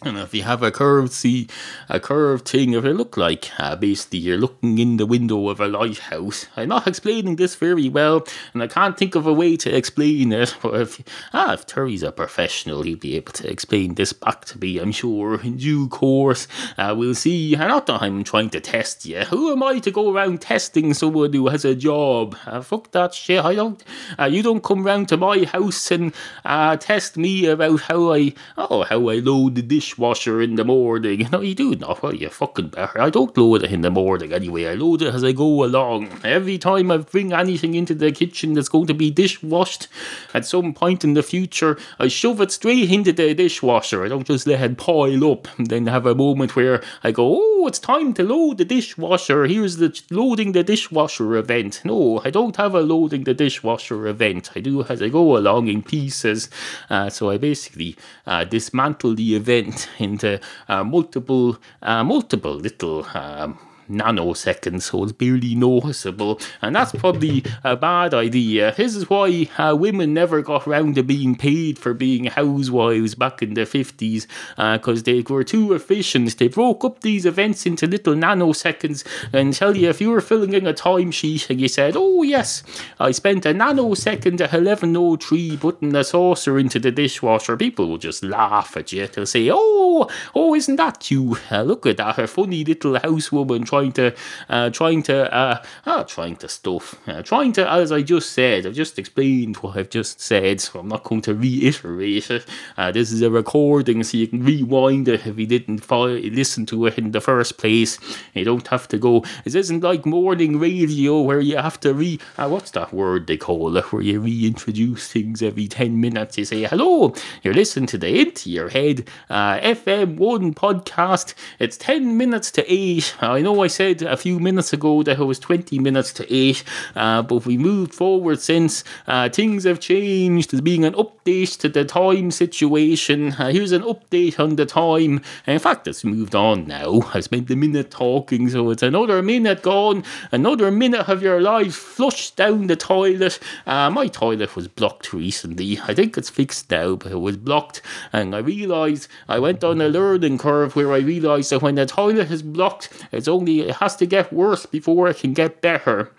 And 0.05 0.19
if 0.19 0.35
you 0.35 0.43
have 0.43 0.65
a 0.65 0.73
curved 0.73 1.13
see 1.13 1.47
a 1.89 2.01
curved 2.01 2.49
thing, 2.49 2.73
if 2.73 2.85
it 2.85 2.95
look 2.95 3.17
like 3.17 3.51
uh, 3.59 3.77
basically 3.77 4.19
you're 4.19 4.37
looking 4.37 4.79
in 4.79 4.97
the 4.97 5.07
window 5.07 5.49
of 5.49 5.61
a 5.61 5.69
lighthouse. 5.69 6.47
I'm 6.57 6.71
not 6.71 6.89
explaining 6.89 7.37
this 7.37 7.55
very 7.55 7.89
well, 7.89 8.27
and 8.53 8.63
I 8.63 8.67
can't 8.67 8.99
think 8.99 9.15
of 9.15 9.29
a 9.29 9.33
way 9.33 9.57
to 9.59 9.75
explain 9.75 10.33
it. 10.33 10.57
But 10.63 10.81
if 10.81 11.03
ah, 11.33 11.53
if 11.53 11.67
Terry's 11.67 12.03
a 12.03 12.11
professional, 12.11 12.83
he'll 12.83 12.99
be 12.99 13.17
able 13.17 13.33
to 13.33 13.51
explain 13.51 13.95
this 13.95 14.13
back 14.13 14.45
to 14.47 14.59
me. 14.59 14.79
I'm 14.79 14.93
sure 14.93 15.41
in 15.41 15.57
due 15.57 15.89
course. 15.89 16.49
Uh, 16.77 16.95
we'll 16.97 17.15
see. 17.15 17.55
Not 17.57 17.87
that 17.87 18.03
I'm 18.03 18.25
trying 18.25 18.51
to 18.51 18.61
test 18.61 19.07
you. 19.07 19.21
Who 19.21 19.53
am 19.53 19.63
I 19.63 19.79
to 19.81 19.91
go 19.91 20.13
around 20.13 20.41
testing 20.41 20.95
someone 20.95 21.33
who 21.33 21.49
has 21.49 21.65
a 21.65 21.75
job? 21.75 22.37
Uh, 22.47 22.61
fuck 22.61 22.91
that 22.91 23.15
shit. 23.15 23.45
I 23.45 23.55
don't. 23.55 23.83
Uh, 24.19 24.25
you 24.25 24.43
don't 24.43 24.63
come 24.63 24.85
round 24.85 25.09
to 25.09 25.17
my 25.17 25.45
house 25.45 25.91
and 25.91 26.13
uh, 26.45 26.77
test 26.77 27.17
me 27.17 27.47
about 27.47 27.81
how 27.83 28.13
I 28.13 28.35
oh 28.57 28.83
how 28.85 29.09
I 29.09 29.17
load 29.17 29.55
the 29.55 29.63
dish 29.63 29.92
dishwasher 29.93 30.41
in 30.41 30.55
the 30.55 30.65
morning. 30.65 31.29
No, 31.33 31.41
you 31.41 31.55
do 31.55 31.75
not. 31.77 32.03
Well, 32.03 32.15
you 32.15 32.29
fucking 32.29 32.69
better. 32.69 33.01
I 33.01 33.09
don't 33.09 33.37
load 33.37 33.65
it 33.65 33.73
in 33.73 33.81
the 33.81 33.91
morning 33.91 34.33
anyway. 34.33 34.67
I 34.67 34.75
load 34.75 35.01
it 35.01 35.15
as 35.15 35.25
I 35.25 35.33
go 35.33 35.65
along. 35.65 36.09
Every 36.25 36.59
time 36.59 36.91
I 36.91 36.99
bring 36.99 37.33
anything 37.33 37.75
into 37.75 37.95
the 37.95 38.13
kitchen 38.13 38.53
that's 38.53 38.69
going 38.69 38.87
to 38.89 38.95
be 38.95 39.11
dishwashed 39.11 39.89
at 40.35 40.45
some 40.45 40.75
point 40.75 41.05
in 41.05 41.15
the 41.15 41.23
future, 41.23 41.79
I 41.99 42.09
shove 42.09 42.41
it 42.43 42.53
straight 42.53 42.91
into 42.91 43.13
the 43.13 43.33
dishwasher. 43.33 44.05
I 44.05 44.09
don't 44.09 44.27
just 44.27 44.47
let 44.47 44.61
it 44.61 44.77
pile 44.77 45.33
up 45.33 45.49
and 45.59 45.69
then 45.69 45.87
have 45.87 46.05
a 46.05 46.15
moment 46.15 46.55
where 46.55 46.83
I 47.03 47.13
go, 47.13 47.39
oh, 47.41 47.67
it's 47.67 47.79
time 47.79 48.13
to 48.15 48.23
load 48.23 48.59
the 48.59 48.67
dishwasher. 48.67 49.47
Here's 49.47 49.77
the 49.77 49.99
loading 50.11 50.53
the 50.53 50.63
dishwasher 50.63 51.37
event. 51.37 51.81
No, 51.85 52.21
I 52.25 52.31
don't 52.31 52.57
have 52.57 52.75
a 52.75 52.81
loading 52.81 53.25
the 53.25 53.35
dishwasher 53.35 54.07
event. 54.07 54.51
I 54.55 54.61
do 54.61 54.83
as 54.83 55.01
I 55.01 55.09
go 55.09 55.37
along 55.39 55.69
in 55.69 55.83
pieces. 55.83 56.51
Uh, 56.91 57.09
so 57.09 57.31
I 57.31 57.39
basically 57.39 57.97
uh, 58.27 58.45
dismantle 58.45 59.15
the 59.15 59.35
event 59.35 59.82
into 59.99 60.41
uh, 60.69 60.85
multiple, 60.85 61.59
uh, 61.83 62.05
multiple 62.05 62.55
little 62.55 63.07
um, 63.15 63.59
nanoseconds, 63.91 64.83
so 64.83 65.05
it's 65.05 65.13
barely 65.13 65.55
noticeable. 65.55 66.41
And 66.61 66.75
that's 66.75 66.93
probably 66.93 67.45
a 67.65 67.77
bad 67.77 68.15
idea. 68.15 68.75
This 68.77 68.97
is 68.97 69.09
why 69.09 69.49
uh, 69.59 69.77
women 69.77 70.15
never 70.15 70.43
got 70.43 70.67
around 70.67 70.95
to 70.97 71.03
being 71.03 71.37
paid 71.37 71.79
for 71.79 71.95
being 71.95 72.25
housewives 72.25 73.15
back 73.15 73.43
in 73.43 73.55
the 73.55 73.63
50s, 73.63 74.27
because 74.57 75.01
uh, 75.01 75.03
they 75.05 75.23
were 75.23 75.45
too 75.45 75.73
efficient. 75.73 76.37
They 76.39 76.49
broke 76.49 76.85
up 76.85 77.01
these 77.01 77.27
events 77.27 77.67
into 77.67 77.87
little 77.87 78.15
nanoseconds 78.15 79.05
and 79.33 79.53
tell 79.53 79.77
you 79.77 79.89
if 79.89 80.01
you 80.01 80.11
were 80.11 80.21
filling 80.21 80.55
in 80.55 80.67
a 80.67 80.75
timesheet 80.75 81.51
and 81.51 81.61
you 81.61 81.69
said, 81.69 81.95
Oh, 81.97 82.23
yes, 82.23 82.63
I 82.99 83.11
spent 83.11 83.47
a 83.47 83.55
nanosecond 83.55 84.41
at 84.41 84.51
11.03 84.51 85.61
putting 85.61 85.95
a 85.95 86.05
saucer 86.05 86.59
into 86.59 86.79
the 86.79 86.91
dishwasher, 86.91 87.57
people 87.57 87.89
will 87.89 87.99
just 87.99 88.23
laugh 88.23 88.77
at 88.77 88.93
you. 88.93 89.07
They'll 89.07 89.27
say, 89.27 89.51
Oh, 89.53 90.09
oh, 90.35 90.55
isn't 90.55 90.77
that 90.77 91.11
you? 91.11 91.37
Uh, 91.51 91.63
look 91.63 91.87
at 91.87 91.97
that, 91.99 92.19
a 92.19 92.27
funny 92.27 92.65
little 92.65 92.95
housewoman 92.95 93.67
trying 93.73 93.93
to, 93.93 94.15
uh, 94.51 94.69
trying 94.69 95.03
to, 95.03 95.35
uh, 95.35 95.63
oh, 95.87 96.03
trying 96.03 96.37
to 96.37 96.47
stuff, 96.47 97.01
uh, 97.07 97.23
trying 97.23 97.53
to, 97.55 97.67
as 97.71 97.91
I 97.91 98.03
just 98.03 98.33
said, 98.33 98.67
I've 98.67 98.75
just 98.75 98.99
explained 98.99 99.57
what 99.57 99.79
I've 99.79 99.89
just 99.89 100.21
said, 100.21 100.61
so 100.61 100.81
I'm 100.81 100.89
not 100.89 101.05
going 101.05 101.23
to 101.23 101.35
reiterate 101.35 102.31
it. 102.31 102.45
Uh, 102.77 102.93
this 102.93 103.11
is 103.11 103.23
a 103.23 103.31
recording, 103.31 104.03
so 104.03 104.19
you 104.19 104.27
can 104.27 104.45
rewind 104.45 105.09
it 105.09 105.27
if 105.27 105.39
you 105.39 105.47
didn't 105.47 105.79
follow, 105.79 106.09
listen 106.09 106.67
to 106.67 106.85
it 106.85 106.99
in 106.99 107.13
the 107.13 107.21
first 107.23 107.57
place. 107.57 107.99
You 108.35 108.45
don't 108.45 108.67
have 108.69 108.89
to 108.89 108.99
go. 108.99 109.25
It 109.47 109.55
isn't 109.55 109.83
like 109.83 110.05
morning 110.05 110.59
radio 110.59 111.23
where 111.23 111.41
you 111.41 111.57
have 111.57 111.81
to 111.81 111.95
re, 111.95 112.21
uh, 112.37 112.51
what's 112.51 112.73
that 112.73 112.93
word 112.93 113.27
they 113.27 113.39
call 113.39 113.75
it, 113.79 113.91
where 113.91 114.03
you 114.03 114.21
reintroduce 114.21 115.11
things 115.11 115.43
every 115.43 115.67
10 115.67 115.99
minutes. 115.99 116.37
You 116.37 116.45
say, 116.45 116.65
hello, 116.65 117.15
you're 117.43 117.55
listening 117.55 117.87
to 117.87 117.97
the 117.97 118.21
Into 118.21 118.51
Your 118.51 118.69
Head 118.69 119.09
uh, 119.31 119.61
FM1 119.61 120.53
podcast. 120.53 121.33
It's 121.59 121.79
10 121.79 122.19
minutes 122.19 122.51
to 122.51 122.71
8. 122.71 123.15
I 123.23 123.41
know 123.41 123.62
I 123.63 123.69
said 123.69 124.03
a 124.03 124.17
few 124.17 124.41
minutes 124.41 124.73
ago 124.73 125.03
that 125.05 125.19
it 125.19 125.25
was 125.25 125.39
20 125.39 125.79
minutes 125.79 126.13
to 126.15 126.33
8, 126.33 126.65
uh, 126.97 127.23
but 127.23 127.47
we 127.47 127.57
moved 127.57 127.95
forward 127.95 128.41
since. 128.41 128.85
Uh, 129.07 129.29
things 129.29 129.65
have 129.65 129.81
changed. 129.81 130.51
There's 130.51 130.61
being 130.61 130.85
an 130.85 130.95
update 130.95 131.59
to 131.59 131.69
the 131.69 131.85
time 131.85 132.31
situation. 132.31 133.33
Uh, 133.33 133.51
here's 133.51 133.73
an 133.73 133.83
update 133.83 134.41
on 134.41 134.57
the 134.57 134.67
time. 134.67 135.21
In 135.47 135.59
fact, 135.59 135.87
it's 135.87 136.05
moved 136.05 136.35
on 136.35 136.67
now. 136.67 137.01
I 137.15 137.21
spent 137.21 137.51
a 137.51 137.57
minute 137.57 137.91
talking, 137.91 138.49
so 138.49 138.71
it's 138.71 138.83
another 138.83 139.23
minute 139.23 139.63
gone. 139.63 140.05
Another 140.33 140.71
minute 140.71 141.09
of 141.09 141.23
your 141.23 141.41
life 141.41 141.75
flushed 141.75 142.37
down 142.37 142.67
the 142.67 142.77
toilet. 142.77 143.39
Uh, 143.67 143.91
my 143.91 144.09
toilet 144.09 144.57
was 144.57 144.69
blocked 144.69 145.13
recently. 145.13 145.79
I 145.87 145.95
think 145.95 146.19
it's 146.19 146.31
fixed 146.31 146.71
now, 146.71 146.97
but 146.97 147.13
it 147.13 147.21
was 147.21 147.37
blocked. 147.37 147.83
And 148.13 148.35
I 148.35 148.39
realised 148.39 149.09
I 149.29 149.39
went 149.39 149.63
on 149.63 149.81
a 149.81 149.89
learning 149.89 150.39
curve 150.39 150.75
where 150.75 150.93
I 150.93 150.99
realised 150.99 151.51
that 151.51 151.63
when 151.63 151.77
the 151.77 151.87
toilet 151.87 152.31
is 152.31 152.43
blocked, 152.43 153.07
it's 153.13 153.29
only 153.29 153.52
it 153.61 153.77
has 153.77 153.97
to 153.97 154.07
get 154.07 154.33
worse 154.33 154.67
before 154.67 155.09
it 155.09 155.19
can 155.19 155.33
get 155.33 155.61
better 155.61 156.11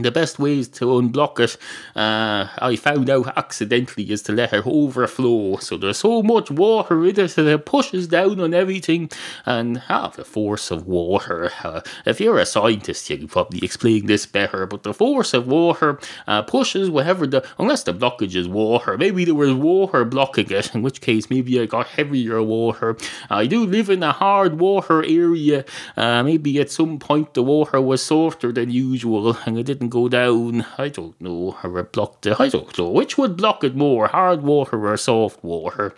the 0.00 0.10
best 0.10 0.38
ways 0.38 0.68
to 0.68 0.86
unblock 0.86 1.38
it, 1.40 1.56
uh, 1.94 2.48
I 2.58 2.76
found 2.76 3.10
out 3.10 3.36
accidentally, 3.36 4.10
is 4.10 4.22
to 4.22 4.32
let 4.32 4.52
it 4.52 4.66
overflow. 4.66 5.56
So 5.58 5.76
there's 5.76 5.98
so 5.98 6.22
much 6.22 6.50
water 6.50 7.04
in 7.04 7.20
it 7.20 7.34
that 7.36 7.46
it 7.46 7.66
pushes 7.66 8.08
down 8.08 8.40
on 8.40 8.54
everything 8.54 9.10
and 9.44 9.78
have 9.78 10.16
the 10.16 10.24
force 10.24 10.70
of 10.70 10.86
water. 10.86 11.50
Uh, 11.62 11.82
if 12.06 12.20
you're 12.20 12.38
a 12.38 12.46
scientist, 12.46 13.10
you 13.10 13.18
can 13.18 13.28
probably 13.28 13.62
explain 13.62 14.06
this 14.06 14.24
better, 14.24 14.66
but 14.66 14.82
the 14.82 14.94
force 14.94 15.34
of 15.34 15.46
water 15.46 15.98
uh, 16.26 16.42
pushes 16.42 16.88
whatever 16.88 17.26
the, 17.26 17.46
unless 17.58 17.82
the 17.82 17.92
blockage 17.92 18.34
is 18.34 18.48
water, 18.48 18.96
maybe 18.96 19.24
there 19.24 19.34
was 19.34 19.52
water 19.52 20.04
blocking 20.04 20.50
it, 20.50 20.74
in 20.74 20.82
which 20.82 21.00
case 21.00 21.28
maybe 21.28 21.60
I 21.60 21.66
got 21.66 21.88
heavier 21.88 22.42
water. 22.42 22.96
I 23.28 23.46
do 23.46 23.66
live 23.66 23.90
in 23.90 24.02
a 24.02 24.12
hard 24.12 24.58
water 24.58 25.04
area. 25.04 25.64
Uh, 25.96 26.22
maybe 26.22 26.60
at 26.60 26.70
some 26.70 26.98
point 26.98 27.34
the 27.34 27.42
water 27.42 27.80
was 27.80 28.02
softer 28.02 28.52
than 28.52 28.70
usual 28.70 29.36
and 29.44 29.58
it 29.58 29.64
didn't 29.64 29.81
didn't 29.82 29.90
go 29.90 30.08
down. 30.08 30.64
I 30.78 30.88
don't 30.88 31.20
know. 31.20 31.56
Or 31.64 31.80
it 31.80 31.92
blocked 31.92 32.26
it. 32.26 32.38
I 32.38 32.48
don't 32.48 32.76
know. 32.78 32.88
Which 32.90 33.18
would 33.18 33.36
block 33.36 33.64
it 33.64 33.74
more, 33.74 34.06
hard 34.06 34.42
water 34.42 34.86
or 34.86 34.96
soft 34.96 35.42
water? 35.42 35.94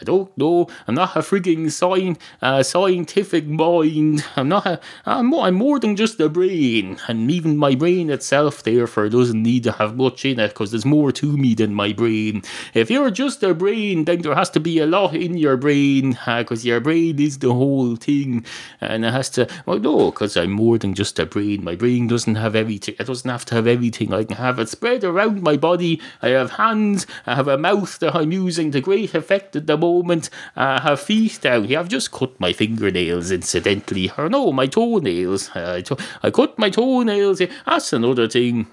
I 0.00 0.04
don't 0.04 0.36
know. 0.38 0.68
I'm 0.86 0.94
not 0.94 1.16
a 1.16 1.20
frigging 1.20 1.66
sci- 1.66 2.16
uh, 2.40 2.62
scientific 2.62 3.46
mind. 3.48 4.24
I'm 4.36 4.48
not 4.48 4.64
a. 4.64 4.80
I'm 5.04 5.26
more, 5.26 5.46
I'm 5.46 5.56
more 5.56 5.80
than 5.80 5.96
just 5.96 6.20
a 6.20 6.28
brain. 6.28 6.98
And 7.08 7.28
even 7.32 7.56
my 7.56 7.74
brain 7.74 8.08
itself, 8.08 8.62
therefore, 8.62 9.08
doesn't 9.08 9.42
need 9.42 9.64
to 9.64 9.72
have 9.72 9.96
much 9.96 10.24
in 10.24 10.38
it 10.38 10.50
because 10.50 10.70
there's 10.70 10.84
more 10.84 11.10
to 11.12 11.36
me 11.36 11.54
than 11.54 11.74
my 11.74 11.92
brain. 11.92 12.42
If 12.74 12.92
you're 12.92 13.10
just 13.10 13.42
a 13.42 13.54
brain, 13.54 14.04
then 14.04 14.22
there 14.22 14.36
has 14.36 14.50
to 14.50 14.60
be 14.60 14.78
a 14.78 14.86
lot 14.86 15.16
in 15.16 15.36
your 15.36 15.56
brain 15.56 16.10
because 16.10 16.64
uh, 16.64 16.68
your 16.68 16.80
brain 16.80 17.20
is 17.20 17.40
the 17.40 17.52
whole 17.52 17.96
thing. 17.96 18.46
And 18.80 19.04
it 19.04 19.12
has 19.12 19.28
to. 19.30 19.48
Well, 19.66 19.80
no, 19.80 20.12
because 20.12 20.36
I'm 20.36 20.52
more 20.52 20.78
than 20.78 20.94
just 20.94 21.18
a 21.18 21.26
brain. 21.26 21.64
My 21.64 21.74
brain 21.74 22.06
doesn't 22.06 22.36
have 22.36 22.54
everything. 22.54 22.94
It 23.00 23.06
doesn't 23.08 23.28
have 23.28 23.46
to 23.46 23.56
have 23.56 23.66
everything. 23.66 24.14
I 24.14 24.22
can 24.22 24.36
have 24.36 24.60
it 24.60 24.68
spread 24.68 25.02
around 25.02 25.42
my 25.42 25.56
body. 25.56 26.00
I 26.22 26.28
have 26.28 26.52
hands. 26.52 27.04
I 27.26 27.34
have 27.34 27.48
a 27.48 27.58
mouth 27.58 27.98
that 27.98 28.14
I'm 28.14 28.30
using 28.30 28.70
to 28.70 28.80
great 28.80 29.12
effect 29.12 29.56
at 29.56 29.66
the 29.66 29.76
moment 29.76 29.87
moment 29.88 30.30
uh, 30.56 30.80
her 30.80 30.96
feet 30.96 31.38
down 31.42 31.64
here. 31.64 31.78
I've 31.78 31.88
just 31.88 32.12
cut 32.12 32.38
my 32.38 32.52
fingernails 32.52 33.30
incidentally. 33.30 34.10
Or 34.16 34.28
no, 34.28 34.52
my 34.52 34.66
toenails. 34.66 35.50
Uh, 35.50 35.82
I 36.22 36.30
cut 36.30 36.58
my 36.58 36.70
toenails. 36.70 37.40
That's 37.66 37.92
another 37.92 38.28
thing. 38.28 38.66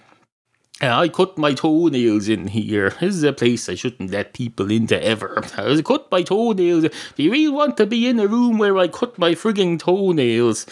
Uh, 0.81 0.99
I 1.03 1.07
cut 1.07 1.37
my 1.37 1.53
toenails 1.53 2.27
in 2.27 2.47
here. 2.47 2.89
This 2.99 3.15
is 3.15 3.23
a 3.23 3.31
place 3.31 3.69
I 3.69 3.75
shouldn't 3.75 4.11
let 4.11 4.33
people 4.33 4.69
into 4.69 5.01
ever. 5.01 5.41
I 5.57 5.81
cut 5.81 6.11
my 6.11 6.21
toenails. 6.21 6.83
Do 7.15 7.23
you 7.23 7.31
really 7.31 7.53
want 7.53 7.77
to 7.77 7.85
be 7.85 8.07
in 8.09 8.19
a 8.19 8.27
room 8.27 8.57
where 8.57 8.77
I 8.77 8.89
cut 8.89 9.17
my 9.17 9.31
frigging 9.35 9.79
toenails? 9.79 10.65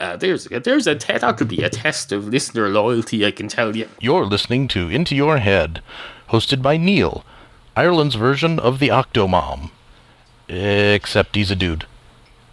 Uh, 0.00 0.16
there's 0.16 0.44
there's 0.46 0.86
a 0.86 0.96
te- 0.96 1.18
that 1.18 1.36
could 1.36 1.48
be 1.48 1.62
a 1.62 1.70
test 1.70 2.10
of 2.10 2.28
listener 2.28 2.68
loyalty. 2.68 3.24
I 3.24 3.30
can 3.30 3.48
tell 3.48 3.76
you. 3.76 3.88
You're 4.00 4.26
listening 4.26 4.66
to 4.68 4.88
Into 4.88 5.14
Your 5.14 5.38
Head, 5.38 5.80
hosted 6.30 6.60
by 6.62 6.76
Neil, 6.76 7.24
Ireland's 7.76 8.14
version 8.14 8.58
of 8.58 8.78
the 8.78 8.88
Octomom. 8.88 9.70
Except 10.48 11.36
he's 11.36 11.50
a 11.50 11.56
dude. 11.56 11.86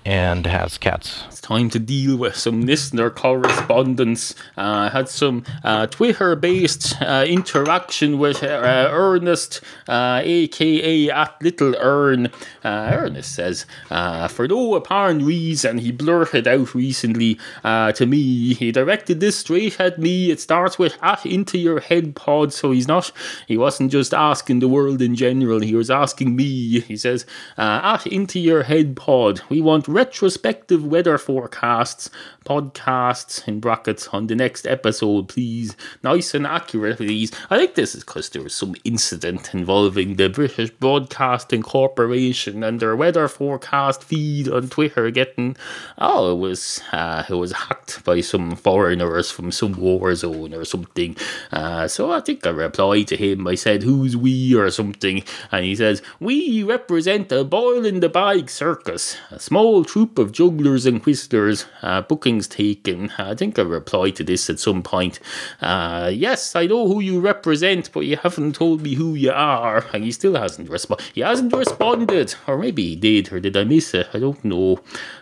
And 0.07 0.45
has 0.45 0.77
cats. 0.77 1.25
It's 1.27 1.41
time 1.41 1.69
to 1.69 1.79
deal 1.79 2.15
with 2.15 2.37
some 2.37 2.61
listener 2.61 3.09
correspondence. 3.09 4.35
Uh, 4.57 4.87
I 4.87 4.89
had 4.89 5.09
some 5.09 5.43
uh, 5.65 5.87
Twitter 5.87 6.33
based 6.37 6.95
uh, 7.01 7.25
interaction 7.27 8.17
with 8.17 8.41
uh, 8.41 8.87
Ernest, 8.89 9.59
uh, 9.89 10.21
aka 10.23 11.09
at 11.09 11.41
Little 11.41 11.75
Ern. 11.75 12.27
Uh, 12.63 12.89
Ernest 12.93 13.35
says, 13.35 13.65
For 13.89 14.47
no 14.47 14.75
apparent 14.75 15.23
reason, 15.23 15.79
he 15.79 15.91
blurted 15.91 16.47
out 16.47 16.73
recently 16.73 17.37
to 17.65 18.05
me. 18.05 18.53
He 18.53 18.71
directed 18.71 19.19
this 19.19 19.39
straight 19.39 19.77
at 19.77 19.99
me. 19.99 20.31
It 20.31 20.39
starts 20.39 20.79
with 20.79 20.97
at 21.01 21.25
into 21.25 21.57
your 21.57 21.81
head 21.81 22.15
pod, 22.15 22.53
so 22.53 22.71
he's 22.71 22.87
not, 22.87 23.11
he 23.45 23.57
wasn't 23.57 23.91
just 23.91 24.13
asking 24.13 24.59
the 24.59 24.69
world 24.69 25.01
in 25.01 25.15
general, 25.15 25.59
he 25.59 25.75
was 25.75 25.91
asking 25.91 26.37
me. 26.37 26.79
He 26.79 26.95
says, 26.95 27.25
At 27.57 28.07
into 28.07 28.39
your 28.39 28.63
head 28.63 28.95
pod, 28.95 29.41
we 29.49 29.59
want 29.59 29.96
retrospective 29.97 30.85
weather 30.85 31.17
forecasts, 31.17 32.11
podcasts 32.45 33.47
in 33.47 33.59
brackets 33.59 34.07
on 34.09 34.27
the 34.27 34.35
next 34.35 34.67
episode, 34.67 35.27
please. 35.27 35.75
Nice 36.03 36.35
and 36.35 36.45
accurate, 36.45 36.97
please. 36.97 37.31
I 37.49 37.57
think 37.57 37.73
this 37.73 37.95
is 37.95 38.03
because 38.03 38.29
there 38.29 38.43
was 38.43 38.53
some 38.53 38.75
incident 38.83 39.55
involving 39.55 40.15
the 40.15 40.29
British 40.29 40.69
Broadcasting 40.69 41.63
Corporation 41.63 42.63
and 42.63 42.79
their 42.79 42.95
weather 42.95 43.27
forecast 43.27 44.03
feed 44.03 44.47
on 44.47 44.69
Twitter 44.69 45.09
getting 45.09 45.57
oh 45.97 46.33
it 46.33 46.37
was 46.37 46.79
uh, 46.91 47.23
it 47.27 47.33
was 47.33 47.51
hacked 47.53 48.03
by 48.03 48.21
some 48.21 48.55
foreigners 48.55 49.31
from 49.31 49.51
some 49.51 49.73
war 49.81 50.13
zone 50.13 50.53
or 50.53 50.63
something. 50.63 51.17
Uh, 51.51 51.87
so 51.87 52.11
I 52.11 52.19
think 52.19 52.45
I 52.45 52.51
replied 52.51 53.07
to 53.07 53.17
him. 53.17 53.47
I 53.47 53.55
said, 53.55 53.81
"Who's 53.81 54.15
we?" 54.15 54.53
or 54.53 54.69
something, 54.69 55.23
and 55.51 55.65
he 55.65 55.75
says, 55.75 56.03
"We 56.19 56.61
represent 56.61 57.31
a 57.31 57.43
boil 57.43 57.83
in 57.83 57.99
the 57.99 58.09
bag 58.09 58.51
circus, 58.51 59.17
a 59.31 59.39
small 59.39 59.86
troop 59.87 60.19
of 60.19 60.31
jugglers 60.31 60.85
and 60.85 61.03
whistlers. 61.05 61.65
Uh, 61.81 62.01
bookings 62.01 62.47
taken." 62.47 63.11
I 63.17 63.33
think 63.33 63.57
I 63.57 63.63
replied 63.63 64.15
to 64.17 64.23
this 64.23 64.49
at 64.49 64.59
some 64.59 64.83
point. 64.83 65.19
Uh, 65.61 66.11
yes, 66.13 66.55
I 66.55 66.67
know 66.67 66.87
who 66.87 66.99
you 66.99 67.19
represent, 67.19 67.91
but 67.91 68.01
you 68.01 68.17
haven't 68.17 68.53
told 68.53 68.81
me 68.81 68.93
who 68.95 69.15
you 69.15 69.31
are, 69.31 69.85
and 69.93 70.03
he 70.03 70.11
still 70.11 70.35
hasn't 70.35 70.69
responded. 70.69 71.05
He 71.15 71.21
hasn't 71.21 71.53
responded, 71.53 72.35
or 72.45 72.57
maybe 72.57 72.89
he 72.89 72.95
did, 72.95 73.31
or 73.33 73.39
did 73.39 73.57
I 73.57 73.63
miss 73.63 73.93
it? 73.93 74.07
I 74.13 74.19
don't 74.19 74.43
know. 74.43 74.79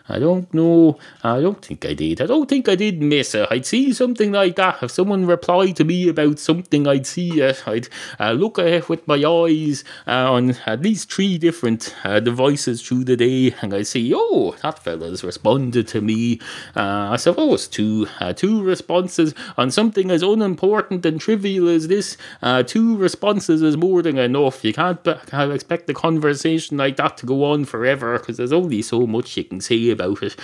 I 0.07 0.19
don't 0.19 0.53
know. 0.53 0.99
I 1.23 1.41
don't 1.41 1.63
think 1.63 1.83
I 1.83 1.93
did. 1.93 2.21
I 2.21 2.27
don't 2.27 2.47
think 2.47 2.69
I 2.69 2.75
did 2.75 3.01
miss 3.01 3.33
it. 3.33 3.47
I'd 3.49 3.65
see 3.65 3.91
something 3.91 4.31
like 4.31 4.55
that. 4.57 4.83
If 4.83 4.91
someone 4.91 5.25
replied 5.25 5.77
to 5.77 5.83
me 5.83 6.07
about 6.09 6.37
something, 6.37 6.87
I'd 6.87 7.07
see 7.07 7.41
it. 7.41 7.63
I'd 7.67 7.89
uh, 8.19 8.33
look 8.33 8.59
at 8.59 8.67
it 8.67 8.89
with 8.89 9.07
my 9.07 9.23
eyes 9.25 9.83
uh, 10.05 10.31
on 10.31 10.55
at 10.67 10.81
least 10.81 11.11
three 11.11 11.39
different 11.39 11.95
uh, 12.03 12.19
devices 12.19 12.83
through 12.83 13.05
the 13.05 13.17
day, 13.17 13.55
and 13.61 13.73
I'd 13.73 13.87
see, 13.87 14.13
oh, 14.15 14.44
that 14.51 14.79
fella's 14.79 15.23
responded 15.23 15.87
to 15.89 16.01
me. 16.01 16.39
Uh, 16.75 17.09
I 17.11 17.15
suppose 17.17 17.67
two 17.67 18.07
uh, 18.19 18.33
two 18.33 18.63
responses 18.63 19.33
on 19.57 19.71
something 19.71 20.11
as 20.11 20.23
unimportant 20.23 21.05
and 21.05 21.19
trivial 21.19 21.67
as 21.67 21.87
this. 21.87 22.17
Uh, 22.41 22.63
two 22.63 22.97
responses 22.97 23.61
is 23.61 23.77
more 23.77 24.01
than 24.01 24.17
enough. 24.17 24.63
You 24.63 24.73
can't, 24.73 25.03
can't 25.03 25.51
expect 25.51 25.89
a 25.89 25.93
conversation 25.93 26.77
like 26.77 26.97
that 26.97 27.17
to 27.17 27.25
go 27.25 27.43
on 27.45 27.65
forever 27.65 28.19
because 28.19 28.37
there's 28.37 28.53
only 28.53 28.81
so 28.81 29.07
much 29.07 29.37
you 29.37 29.43
can 29.43 29.61
say 29.61 29.89
about 29.89 30.23
it. 30.23 30.35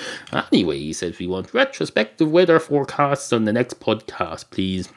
Anyway, 0.52 0.80
he 0.80 0.94
says 0.94 1.20
we 1.20 1.28
want 1.28 1.54
retrospective 1.54 2.32
weather 2.32 2.60
forecasts 2.60 3.34
on 3.34 3.46
the 3.46 3.54
next 3.54 3.80
podcast, 3.80 4.50
please. 4.50 4.90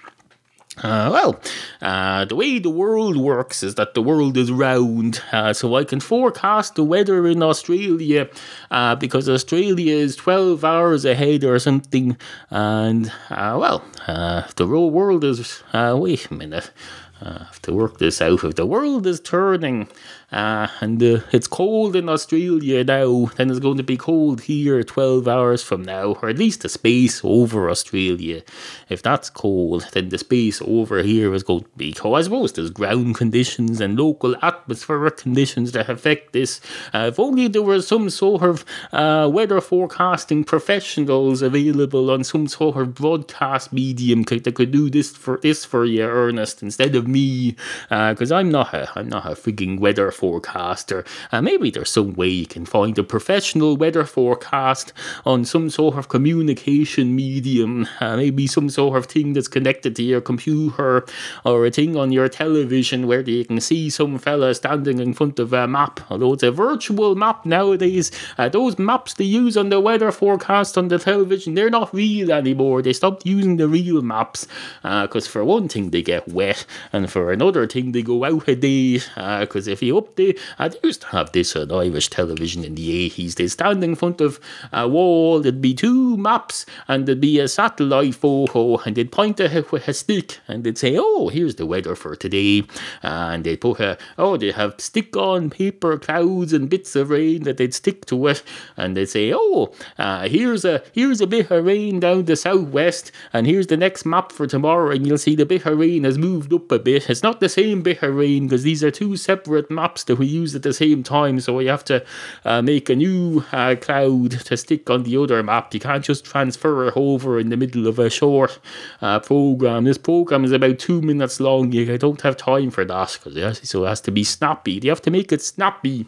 Uh, 0.78 1.08
well, 1.12 1.40
uh, 1.82 2.24
the 2.24 2.34
way 2.34 2.58
the 2.58 2.70
world 2.70 3.16
works 3.16 3.62
is 3.62 3.76
that 3.76 3.94
the 3.94 4.02
world 4.02 4.36
is 4.36 4.50
round, 4.50 5.22
uh, 5.30 5.52
so 5.52 5.76
I 5.76 5.84
can 5.84 6.00
forecast 6.00 6.74
the 6.74 6.82
weather 6.82 7.28
in 7.28 7.42
Australia 7.44 8.28
uh, 8.72 8.96
because 8.96 9.28
Australia 9.28 9.94
is 9.94 10.16
12 10.16 10.64
hours 10.64 11.04
ahead 11.04 11.44
or 11.44 11.58
something. 11.60 12.16
And, 12.50 13.12
uh, 13.30 13.56
well, 13.60 13.84
uh, 14.08 14.42
the 14.56 14.66
whole 14.66 14.90
world 14.90 15.22
is. 15.22 15.62
wait 15.72 16.30
a 16.30 16.34
minute. 16.34 16.72
I 17.20 17.44
have 17.44 17.62
to 17.62 17.72
work 17.72 17.98
this 17.98 18.20
out. 18.20 18.42
If 18.42 18.56
the 18.56 18.66
world 18.66 19.06
is 19.06 19.20
turning 19.20 19.88
uh, 20.32 20.68
and 20.80 21.02
uh, 21.02 21.20
it's 21.32 21.46
cold 21.46 21.96
in 21.96 22.08
Australia 22.08 22.82
now, 22.84 23.26
then 23.36 23.50
it's 23.50 23.60
going 23.60 23.76
to 23.76 23.82
be 23.82 23.96
cold 23.96 24.42
here 24.42 24.82
12 24.82 25.28
hours 25.28 25.62
from 25.62 25.82
now, 25.82 26.16
or 26.22 26.28
at 26.28 26.38
least 26.38 26.62
the 26.62 26.68
space 26.68 27.20
over 27.24 27.70
Australia. 27.70 28.42
If 28.88 29.02
that's 29.02 29.30
cold, 29.30 29.88
then 29.92 30.08
the 30.08 30.18
space 30.18 30.62
over 30.62 31.02
here 31.02 31.34
is 31.34 31.42
going 31.42 31.64
to 31.64 31.68
be 31.76 31.92
cold. 31.92 32.18
I 32.18 32.22
suppose 32.22 32.52
there's 32.52 32.70
ground 32.70 33.14
conditions 33.14 33.80
and 33.80 33.98
local 33.98 34.34
atmospheric 34.42 35.18
conditions 35.18 35.72
that 35.72 35.88
affect 35.88 36.32
this. 36.32 36.60
Uh, 36.92 37.06
if 37.08 37.20
only 37.20 37.48
there 37.48 37.62
were 37.62 37.82
some 37.82 38.10
sort 38.10 38.42
of 38.42 38.64
uh, 38.92 39.28
weather 39.32 39.60
forecasting 39.60 40.44
professionals 40.44 41.42
available 41.42 42.10
on 42.10 42.24
some 42.24 42.46
sort 42.46 42.76
of 42.76 42.94
broadcast 42.94 43.72
medium 43.72 44.22
that 44.22 44.54
could 44.54 44.70
do 44.70 44.90
this 44.90 45.10
for 45.10 45.38
this 45.42 45.64
for 45.64 45.84
you, 45.84 46.02
Ernest, 46.02 46.62
instead 46.62 46.94
of 46.94 47.06
me, 47.06 47.56
because 47.88 48.32
uh, 48.32 48.36
I'm 48.36 48.50
not 48.50 48.72
a 48.74 48.90
I'm 48.98 49.08
not 49.08 49.26
a 49.26 49.30
freaking 49.30 49.78
weather 49.78 50.10
forecaster. 50.14 51.04
Uh, 51.32 51.42
maybe 51.42 51.70
there's 51.70 51.90
some 51.90 52.14
way 52.14 52.28
you 52.28 52.46
can 52.46 52.64
find 52.64 52.98
a 52.98 53.02
professional 53.02 53.76
weather 53.76 54.04
forecast 54.04 54.92
on 55.24 55.44
some 55.44 55.70
sort 55.70 55.96
of 55.96 56.08
communication 56.08 57.14
medium, 57.14 57.86
uh, 58.00 58.16
maybe 58.16 58.46
some 58.46 58.68
sort 58.70 58.96
of 58.96 59.06
thing 59.06 59.32
that's 59.32 59.48
connected 59.48 59.96
to 59.96 60.02
your 60.02 60.20
computer 60.20 61.04
or 61.44 61.66
a 61.66 61.70
thing 61.70 61.96
on 61.96 62.12
your 62.12 62.28
television 62.28 63.06
where 63.06 63.20
you 63.20 63.44
can 63.44 63.60
see 63.60 63.90
some 63.90 64.18
fella 64.18 64.54
standing 64.54 64.98
in 64.98 65.12
front 65.12 65.38
of 65.38 65.52
a 65.52 65.66
map. 65.66 66.00
Although 66.10 66.34
it's 66.34 66.42
a 66.42 66.50
virtual 66.50 67.14
map 67.14 67.44
nowadays, 67.44 68.10
uh, 68.38 68.48
those 68.48 68.78
maps 68.78 69.14
they 69.14 69.24
use 69.24 69.56
on 69.56 69.68
the 69.68 69.80
weather 69.80 70.12
forecast 70.12 70.78
on 70.78 70.88
the 70.88 70.98
television, 70.98 71.54
they're 71.54 71.70
not 71.70 71.92
real 71.94 72.32
anymore. 72.32 72.82
They 72.82 72.92
stopped 72.92 73.26
using 73.26 73.56
the 73.56 73.68
real 73.68 74.02
maps 74.02 74.46
because, 74.82 75.26
uh, 75.26 75.30
for 75.30 75.44
one 75.44 75.68
thing, 75.68 75.90
they 75.90 76.02
get 76.02 76.28
wet, 76.28 76.66
and 76.92 77.10
for 77.10 77.32
another 77.32 77.66
thing, 77.66 77.92
they 77.92 78.02
go 78.02 78.24
out 78.24 78.48
a 78.48 78.54
day. 78.54 79.00
Because 79.40 79.68
uh, 79.68 79.72
if 79.72 79.82
you 79.82 79.96
up 80.04 80.16
they, 80.16 80.36
uh, 80.58 80.68
they 80.68 80.78
used 80.82 81.02
to 81.02 81.08
have 81.08 81.32
this 81.32 81.56
on 81.56 81.72
Irish 81.72 82.10
television 82.10 82.64
in 82.64 82.74
the 82.74 83.10
80s. 83.10 83.34
They'd 83.34 83.48
stand 83.48 83.82
in 83.82 83.94
front 83.94 84.20
of 84.20 84.38
a 84.72 84.88
wall, 84.88 85.40
there'd 85.40 85.60
be 85.60 85.74
two 85.74 86.16
maps, 86.16 86.66
and 86.88 87.06
there'd 87.06 87.20
be 87.20 87.40
a 87.40 87.48
satellite 87.48 88.14
photo, 88.14 88.78
and 88.78 88.96
they'd 88.96 89.12
point 89.12 89.38
with 89.38 89.88
a 89.88 89.94
stick, 89.94 90.38
and 90.48 90.64
they'd 90.64 90.78
say, 90.78 90.96
Oh, 90.98 91.28
here's 91.28 91.56
the 91.56 91.66
weather 91.66 91.94
for 91.94 92.14
today. 92.14 92.64
And 93.02 93.44
they'd 93.44 93.60
put 93.60 93.80
a, 93.80 93.98
oh, 94.18 94.36
they 94.36 94.52
have 94.52 94.74
stick 94.78 95.16
on 95.16 95.50
paper 95.50 95.98
clouds 95.98 96.52
and 96.52 96.70
bits 96.70 96.94
of 96.96 97.10
rain 97.10 97.42
that 97.44 97.56
they'd 97.56 97.74
stick 97.74 98.06
to 98.06 98.26
it, 98.28 98.42
and 98.76 98.96
they'd 98.96 99.06
say, 99.06 99.32
Oh, 99.34 99.72
uh, 99.98 100.28
here's 100.28 100.64
a 100.64 100.82
here's 100.92 101.20
a 101.20 101.26
bit 101.26 101.50
of 101.50 101.64
rain 101.64 102.00
down 102.00 102.24
the 102.24 102.36
southwest, 102.36 103.10
and 103.32 103.46
here's 103.46 103.66
the 103.68 103.76
next 103.76 104.04
map 104.04 104.32
for 104.32 104.46
tomorrow, 104.46 104.90
and 104.90 105.06
you'll 105.06 105.18
see 105.18 105.34
the 105.34 105.46
bit 105.46 105.66
of 105.66 105.78
rain 105.78 106.04
has 106.04 106.18
moved 106.18 106.52
up 106.52 106.70
a 106.70 106.78
bit. 106.78 107.08
It's 107.10 107.22
not 107.22 107.40
the 107.40 107.48
same 107.48 107.82
bit 107.82 108.02
of 108.02 108.14
rain 108.14 108.46
because 108.46 108.62
these 108.62 108.84
are 108.84 108.90
two 108.90 109.16
separate 109.16 109.70
maps 109.70 109.93
that 110.02 110.16
we 110.16 110.26
use 110.26 110.54
at 110.54 110.62
the 110.62 110.72
same 110.72 111.02
time. 111.02 111.38
So 111.40 111.56
we 111.56 111.66
have 111.66 111.84
to 111.84 112.04
uh, 112.44 112.62
make 112.62 112.90
a 112.90 112.96
new 112.96 113.44
uh, 113.52 113.76
cloud 113.80 114.32
to 114.32 114.56
stick 114.56 114.90
on 114.90 115.04
the 115.04 115.16
other 115.16 115.42
map. 115.42 115.72
You 115.72 115.80
can't 115.80 116.04
just 116.04 116.24
transfer 116.24 116.88
it 116.88 116.94
over 116.96 117.38
in 117.38 117.50
the 117.50 117.56
middle 117.56 117.86
of 117.86 117.98
a 117.98 118.10
short 118.10 118.58
uh, 119.00 119.20
program. 119.20 119.84
This 119.84 119.98
program 119.98 120.44
is 120.44 120.52
about 120.52 120.78
two 120.78 121.00
minutes 121.00 121.40
long. 121.40 121.72
You 121.72 121.96
don't 121.96 122.20
have 122.22 122.36
time 122.36 122.70
for 122.70 122.84
that 122.84 123.18
because 123.22 123.68
so 123.68 123.84
it 123.84 123.88
has 123.88 124.00
to 124.02 124.10
be 124.10 124.24
snappy. 124.24 124.80
You 124.82 124.90
have 124.90 125.02
to 125.02 125.10
make 125.10 125.32
it 125.32 125.42
snappy. 125.42 126.06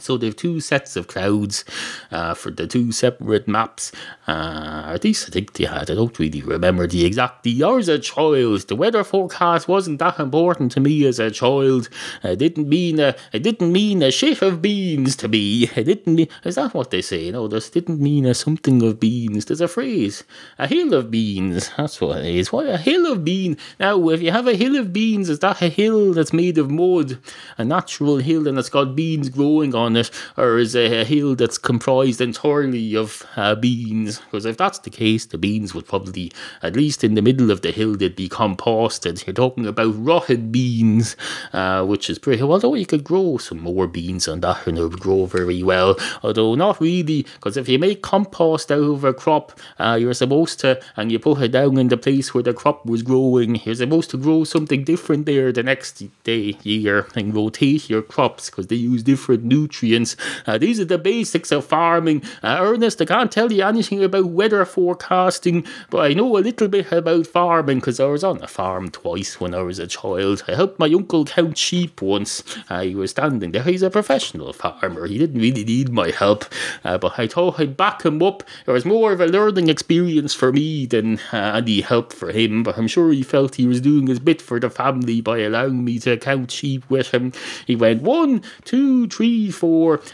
So 0.00 0.16
they 0.16 0.26
have 0.26 0.36
two 0.36 0.60
sets 0.60 0.96
of 0.96 1.08
clouds 1.08 1.64
uh, 2.10 2.34
for 2.34 2.50
the 2.50 2.66
two 2.66 2.92
separate 2.92 3.48
maps. 3.48 3.92
Uh, 4.26 4.92
at 4.94 5.04
least 5.04 5.28
I 5.28 5.32
think 5.32 5.54
they 5.54 5.64
had. 5.64 5.90
I 5.90 5.94
don't 5.94 6.18
really 6.18 6.42
remember 6.42 6.86
the 6.86 7.04
exact. 7.04 7.46
As 7.46 7.88
a 7.88 7.98
child, 7.98 8.68
the 8.68 8.76
weather 8.76 9.04
forecast 9.04 9.68
wasn't 9.68 9.98
that 10.00 10.18
important 10.18 10.72
to 10.72 10.80
me 10.80 11.06
as 11.06 11.18
a 11.18 11.30
child. 11.30 11.88
It 12.22 12.38
didn't 12.38 12.68
mean 12.68 13.00
a. 13.00 13.14
It 13.32 13.42
didn't 13.42 13.72
mean 13.72 14.02
a 14.02 14.10
shit 14.10 14.42
of 14.42 14.60
beans 14.60 15.16
to 15.16 15.28
me. 15.28 15.68
It 15.74 15.84
didn't 15.84 16.14
mean. 16.14 16.28
Is 16.44 16.56
that 16.56 16.74
what 16.74 16.90
they 16.90 17.02
say? 17.02 17.30
No, 17.30 17.48
this 17.48 17.70
didn't 17.70 18.00
mean 18.00 18.26
a 18.26 18.34
something 18.34 18.82
of 18.82 19.00
beans. 19.00 19.46
There's 19.46 19.60
a 19.60 19.68
phrase. 19.68 20.24
A 20.58 20.66
hill 20.66 20.94
of 20.94 21.10
beans. 21.10 21.70
That's 21.76 22.00
what 22.00 22.18
it 22.18 22.34
is. 22.34 22.52
Why 22.52 22.64
a 22.64 22.76
hill 22.76 23.10
of 23.10 23.24
beans? 23.24 23.58
Now, 23.78 24.08
if 24.08 24.20
you 24.20 24.32
have 24.32 24.46
a 24.46 24.54
hill 24.54 24.76
of 24.76 24.92
beans, 24.92 25.28
is 25.28 25.38
that 25.40 25.62
a 25.62 25.68
hill 25.68 26.12
that's 26.12 26.32
made 26.32 26.58
of 26.58 26.70
mud? 26.70 27.18
A 27.56 27.64
natural 27.64 28.18
hill 28.18 28.46
and 28.48 28.58
it's 28.58 28.68
got 28.68 28.96
beans 28.96 29.28
growing 29.28 29.74
on 29.74 29.87
on 29.88 29.96
it, 29.96 30.10
or 30.36 30.58
is 30.58 30.74
it 30.74 30.92
a 30.92 31.04
hill 31.04 31.34
that's 31.34 31.56
comprised 31.56 32.20
entirely 32.20 32.94
of 32.94 33.26
uh, 33.36 33.54
beans? 33.54 34.20
Because 34.20 34.44
if 34.44 34.58
that's 34.58 34.78
the 34.80 34.90
case, 34.90 35.24
the 35.24 35.38
beans 35.38 35.74
would 35.74 35.86
probably, 35.86 36.30
at 36.62 36.76
least 36.76 37.02
in 37.02 37.14
the 37.14 37.22
middle 37.22 37.50
of 37.50 37.62
the 37.62 37.72
hill, 37.72 37.96
they'd 37.96 38.14
be 38.14 38.28
composted. 38.28 39.26
You're 39.26 39.32
talking 39.32 39.66
about 39.66 39.94
rotted 39.96 40.52
beans, 40.52 41.16
uh, 41.52 41.84
which 41.86 42.10
is 42.10 42.18
pretty. 42.18 42.42
Well. 42.42 42.52
Although 42.52 42.74
you 42.74 42.86
could 42.86 43.02
grow 43.02 43.38
some 43.38 43.60
more 43.60 43.86
beans 43.86 44.28
on 44.28 44.40
that, 44.40 44.66
and 44.66 44.76
it 44.76 44.82
would 44.82 45.00
grow 45.00 45.24
very 45.24 45.62
well. 45.62 45.96
Although 46.22 46.54
not 46.54 46.80
really, 46.80 47.22
because 47.22 47.56
if 47.56 47.68
you 47.68 47.78
make 47.78 48.02
compost 48.02 48.70
out 48.70 48.82
of 48.82 49.04
a 49.04 49.14
crop, 49.14 49.58
uh, 49.78 49.96
you're 49.98 50.12
supposed 50.12 50.60
to, 50.60 50.80
and 50.96 51.10
you 51.10 51.18
put 51.18 51.40
it 51.40 51.52
down 51.52 51.78
in 51.78 51.88
the 51.88 51.96
place 51.96 52.34
where 52.34 52.42
the 52.42 52.52
crop 52.52 52.84
was 52.84 53.02
growing, 53.02 53.56
you're 53.64 53.74
supposed 53.74 54.10
to 54.10 54.18
grow 54.18 54.44
something 54.44 54.84
different 54.84 55.24
there 55.24 55.50
the 55.52 55.62
next 55.62 56.02
day, 56.24 56.56
year, 56.62 57.06
and 57.16 57.34
rotate 57.34 57.88
your 57.88 58.02
crops 58.02 58.50
because 58.50 58.66
they 58.66 58.76
use 58.76 59.02
different 59.02 59.44
nutrients 59.44 59.77
nutrients. 59.78 60.16
Uh, 60.46 60.58
these 60.58 60.80
are 60.80 60.84
the 60.84 60.98
basics 60.98 61.52
of 61.52 61.64
farming. 61.64 62.22
Uh, 62.42 62.58
Ernest, 62.60 63.00
I 63.00 63.04
can't 63.04 63.30
tell 63.30 63.52
you 63.52 63.62
anything 63.62 64.02
about 64.02 64.26
weather 64.26 64.64
forecasting, 64.64 65.64
but 65.90 65.98
I 66.10 66.14
know 66.14 66.36
a 66.36 66.40
little 66.40 66.68
bit 66.68 66.90
about 66.92 67.26
farming 67.26 67.78
because 67.78 68.00
I 68.00 68.06
was 68.06 68.24
on 68.24 68.42
a 68.42 68.46
farm 68.46 68.90
twice 68.90 69.40
when 69.40 69.54
I 69.54 69.62
was 69.62 69.78
a 69.78 69.86
child. 69.86 70.44
I 70.48 70.54
helped 70.54 70.78
my 70.78 70.86
uncle 70.86 71.24
count 71.24 71.56
sheep 71.56 72.02
once. 72.02 72.42
Uh, 72.68 72.82
he 72.82 72.94
was 72.94 73.12
standing 73.12 73.52
there. 73.52 73.62
He's 73.62 73.82
a 73.82 73.90
professional 73.90 74.52
farmer. 74.52 75.06
He 75.06 75.18
didn't 75.18 75.40
really 75.40 75.64
need 75.64 75.90
my 75.90 76.10
help, 76.10 76.44
uh, 76.84 76.98
but 76.98 77.18
I 77.18 77.26
thought 77.26 77.60
I'd 77.60 77.76
back 77.76 78.04
him 78.04 78.22
up. 78.22 78.42
It 78.66 78.70
was 78.70 78.84
more 78.84 79.12
of 79.12 79.20
a 79.20 79.26
learning 79.26 79.68
experience 79.68 80.34
for 80.34 80.52
me 80.52 80.86
than 80.86 81.20
uh, 81.32 81.60
any 81.62 81.80
help 81.80 82.12
for 82.12 82.30
him, 82.32 82.62
but 82.62 82.78
I'm 82.78 82.88
sure 82.88 83.12
he 83.12 83.22
felt 83.22 83.56
he 83.56 83.66
was 83.66 83.80
doing 83.80 84.06
his 84.06 84.18
bit 84.18 84.42
for 84.42 84.58
the 84.58 84.70
family 84.70 85.20
by 85.20 85.38
allowing 85.38 85.84
me 85.84 85.98
to 86.00 86.16
count 86.16 86.50
sheep 86.50 86.84
with 86.88 87.12
him. 87.12 87.32
He 87.66 87.76
went 87.76 88.02
one, 88.02 88.42
two, 88.64 89.06
three, 89.08 89.50
four, 89.50 89.67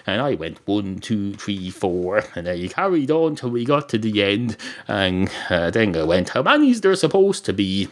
and 0.07 0.21
I 0.21 0.35
went 0.35 0.59
one, 0.67 0.99
two, 0.99 1.35
three, 1.35 1.71
four, 1.71 2.25
and 2.35 2.47
then 2.47 2.57
he 2.57 2.69
carried 2.69 3.11
on 3.11 3.37
till 3.37 3.51
we 3.51 3.65
got 3.65 3.89
to 3.91 3.99
the 3.99 4.23
end, 4.23 4.57
and 4.89 5.31
uh, 5.51 5.71
then 5.71 5.97
I 5.97 6.03
went, 6.05 6.31
how 6.31 6.43
many's 6.43 6.81
there 6.81 6.95
supposed 6.95 7.45
to 7.47 7.53
be? 7.53 7.89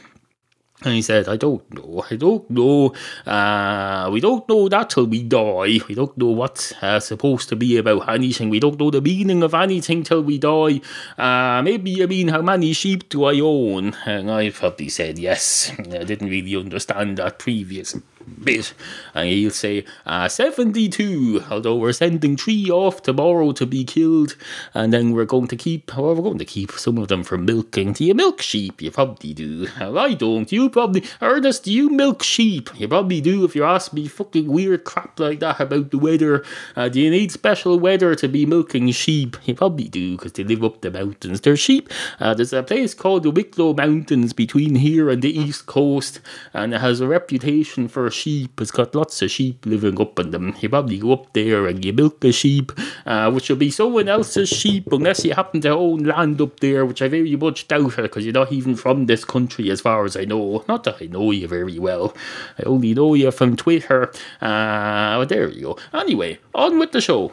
And 0.84 0.94
he 0.94 1.02
said, 1.02 1.28
I 1.28 1.36
don't 1.36 1.62
know, 1.72 2.04
I 2.10 2.16
don't 2.16 2.48
know. 2.50 2.92
Uh, 3.24 4.10
we 4.12 4.20
don't 4.20 4.48
know 4.48 4.68
that 4.68 4.90
till 4.90 5.06
we 5.06 5.22
die. 5.22 5.78
We 5.88 5.94
don't 5.94 6.16
know 6.18 6.30
what's 6.30 6.72
uh, 6.82 6.98
supposed 6.98 7.48
to 7.50 7.56
be 7.56 7.76
about 7.76 8.08
anything. 8.08 8.50
We 8.50 8.58
don't 8.58 8.80
know 8.80 8.90
the 8.90 9.00
meaning 9.00 9.44
of 9.44 9.54
anything 9.54 10.02
till 10.02 10.22
we 10.22 10.38
die. 10.38 10.80
Uh, 11.16 11.62
maybe 11.62 11.92
you 11.92 12.08
mean 12.08 12.28
how 12.28 12.42
many 12.42 12.72
sheep 12.72 13.08
do 13.08 13.24
I 13.24 13.38
own? 13.40 13.94
And 14.06 14.30
I 14.30 14.50
probably 14.50 14.88
said 14.88 15.18
yes. 15.18 15.70
I 15.78 16.02
didn't 16.02 16.30
really 16.30 16.56
understand 16.56 17.18
that 17.18 17.38
previous 17.38 17.94
bit. 18.42 18.74
And 19.14 19.28
he'll 19.28 19.50
say, 19.50 19.84
uh, 20.06 20.28
72, 20.28 21.44
although 21.50 21.76
we're 21.76 21.92
sending 21.92 22.36
three 22.36 22.70
off 22.70 23.02
tomorrow 23.02 23.52
to 23.52 23.66
be 23.66 23.84
killed. 23.84 24.36
And 24.74 24.92
then 24.92 25.12
we're 25.12 25.24
going 25.24 25.48
to 25.48 25.56
keep, 25.56 25.96
well, 25.96 26.14
we're 26.14 26.22
going 26.22 26.38
to 26.38 26.44
keep 26.44 26.72
some 26.72 26.98
of 26.98 27.08
them 27.08 27.24
for 27.24 27.38
milking. 27.38 27.92
Do 27.92 28.04
you 28.04 28.14
milk 28.14 28.42
sheep? 28.42 28.82
You 28.82 28.90
probably 28.90 29.34
do. 29.34 29.68
Well, 29.78 29.98
I 29.98 30.14
don't. 30.14 30.50
You 30.50 30.70
probably, 30.70 31.04
Ernest, 31.20 31.64
do 31.64 31.72
you 31.72 31.90
milk 31.90 32.22
sheep? 32.22 32.70
You 32.78 32.88
probably 32.88 33.20
do 33.20 33.44
if 33.44 33.54
you 33.54 33.64
ask 33.64 33.92
me 33.92 34.08
fucking 34.08 34.46
weird 34.46 34.84
crap 34.84 35.18
like 35.18 35.40
that 35.40 35.60
about 35.60 35.90
the 35.90 35.98
weather. 35.98 36.44
Uh, 36.76 36.88
do 36.88 37.00
you 37.00 37.10
need 37.10 37.32
special 37.32 37.78
weather 37.78 38.14
to 38.14 38.28
be 38.28 38.46
milking 38.46 38.90
sheep? 38.90 39.36
You 39.44 39.54
probably 39.54 39.88
do 39.88 40.16
because 40.16 40.32
they 40.32 40.44
live 40.44 40.64
up 40.64 40.80
the 40.80 40.90
mountains. 40.90 41.40
They're 41.40 41.56
sheep. 41.56 41.88
Uh, 42.20 42.34
there's 42.34 42.52
a 42.52 42.62
place 42.62 42.94
called 42.94 43.22
the 43.22 43.30
Wicklow 43.30 43.74
Mountains 43.74 44.32
between 44.32 44.76
here 44.76 45.10
and 45.10 45.22
the 45.22 45.36
east 45.36 45.66
coast, 45.66 46.20
and 46.52 46.74
it 46.74 46.80
has 46.80 47.00
a 47.00 47.06
reputation 47.06 47.88
for 47.88 48.10
sheep. 48.12 48.60
It's 48.60 48.70
got 48.70 48.94
lots 48.94 49.22
of 49.22 49.30
sheep 49.30 49.64
living 49.66 50.00
up 50.00 50.18
in 50.18 50.30
them. 50.30 50.54
You 50.60 50.68
probably 50.68 50.98
go 50.98 51.12
up 51.12 51.32
there 51.32 51.66
and 51.66 51.84
you 51.84 51.92
milk 51.92 52.24
a 52.24 52.32
sheep, 52.32 52.72
uh, 53.06 53.30
which 53.30 53.48
will 53.48 53.56
be 53.56 53.70
someone 53.70 54.08
else's 54.08 54.48
sheep 54.48 54.92
unless 54.92 55.24
you 55.24 55.34
happen 55.34 55.60
to 55.62 55.70
own 55.70 56.04
land 56.04 56.40
up 56.40 56.60
there, 56.60 56.84
which 56.86 57.02
I 57.02 57.08
very 57.08 57.34
much 57.36 57.68
doubt 57.68 57.96
because 57.96 58.24
you're 58.24 58.32
not 58.32 58.52
even 58.52 58.76
from 58.76 59.06
this 59.06 59.24
country 59.24 59.70
as 59.70 59.80
far 59.80 60.04
as 60.04 60.16
I 60.16 60.24
know. 60.24 60.64
Not 60.68 60.84
that 60.84 60.96
I 61.00 61.06
know 61.06 61.30
you 61.30 61.48
very 61.48 61.78
well. 61.78 62.14
I 62.58 62.62
only 62.64 62.94
know 62.94 63.14
you 63.14 63.30
from 63.30 63.56
Twitter. 63.56 64.12
Uh, 64.40 65.18
but 65.18 65.28
there 65.28 65.48
you 65.48 65.62
go. 65.62 65.78
Anyway, 65.92 66.38
on 66.54 66.78
with 66.78 66.92
the 66.92 67.00
show. 67.00 67.32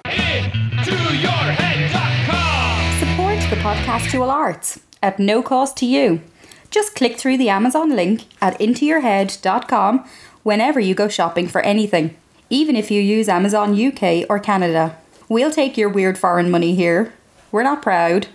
Support 3.00 3.40
the 3.50 3.56
podcastual 3.58 4.30
arts 4.30 4.80
at 5.02 5.20
no 5.20 5.42
cost 5.42 5.78
to 5.78 5.86
you. 5.86 6.22
Just 6.72 6.94
click 6.96 7.18
through 7.18 7.38
the 7.38 7.50
Amazon 7.50 7.96
link 7.96 8.26
at 8.42 8.60
intoyourhead.com 8.60 10.06
whenever 10.44 10.80
you 10.80 10.96
go 10.96 11.08
shopping 11.08 11.48
for 11.48 11.62
anything, 11.62 12.16
even 12.50 12.76
if 12.76 12.90
you 12.90 13.02
use 13.02 13.30
Amazon 13.30 13.80
UK 13.80 14.26
or 14.30 14.40
Canada. 14.40 14.98
We'll 15.28 15.52
take 15.52 15.78
your 15.78 15.90
weird 15.90 16.18
foreign 16.18 16.50
money 16.50 16.76
here. 16.76 17.14
We're 17.52 17.64
not 17.64 17.82
proud. 17.82 18.28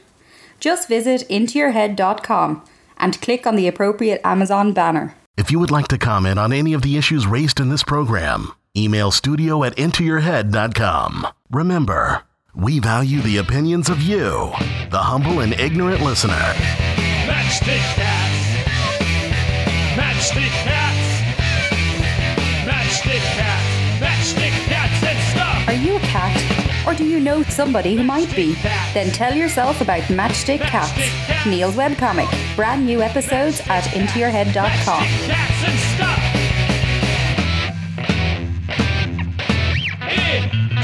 Just 0.61 0.89
visit 0.89 1.29
intoyourhead.com 1.29 2.65
and 2.99 3.21
click 3.21 3.47
on 3.47 3.57
the 3.57 3.69
appropriate 3.69 4.21
Amazon 4.25 4.73
banner. 4.73 5.15
If 5.37 5.51
you 5.51 5.59
would 5.59 5.73
like 5.73 5.89
to 5.89 5.99
comment 5.99 6.39
on 6.39 6.53
any 6.53 6.73
of 6.75 6.83
the 6.83 6.97
issues 6.97 7.27
raised 7.27 7.59
in 7.59 7.69
this 7.69 7.83
program, 7.83 8.53
email 8.77 9.11
studio 9.11 9.65
at 9.65 9.77
intoyourhead.com. 9.77 11.27
Remember, 11.51 12.23
we 12.55 12.79
value 12.79 13.21
the 13.21 13.39
opinions 13.39 13.91
of 13.91 14.01
you, 14.01 14.53
the 14.91 15.03
humble 15.03 15.41
and 15.41 15.53
ignorant 15.55 16.03
listener. 16.03 16.33
Matchstick 17.27 17.83
cats. 17.97 18.45
Matchstick 19.97 20.49
cats. 20.63 20.74
Matchstick 22.95 23.21
cats. 23.35 24.01
Matchstick 24.01 24.51
cats 24.69 25.03
and 25.03 25.19
stuff. 25.35 25.69
Are 25.69 25.75
you 25.75 25.97
a 25.97 26.01
cat? 26.01 26.87
Or 26.87 26.95
do 26.95 27.05
you 27.05 27.19
know 27.19 27.43
somebody 27.43 27.97
who 27.97 28.05
might 28.05 28.33
be? 28.37 28.55
Then 28.93 29.11
tell 29.11 29.35
yourself 29.35 29.81
about 29.81 30.03
Matchstick 30.03 30.61
Cats, 30.61 30.93
Neil's 31.45 31.75
webcomic. 31.75 32.29
Brand 32.55 32.87
new 32.87 33.03
episodes 33.03 33.61
at 33.67 33.83
intoyourhead.com. 33.85 35.03
Matchstick 35.03 35.27
cats 35.27 35.65
and 35.65 35.79
stuff. 35.97 36.21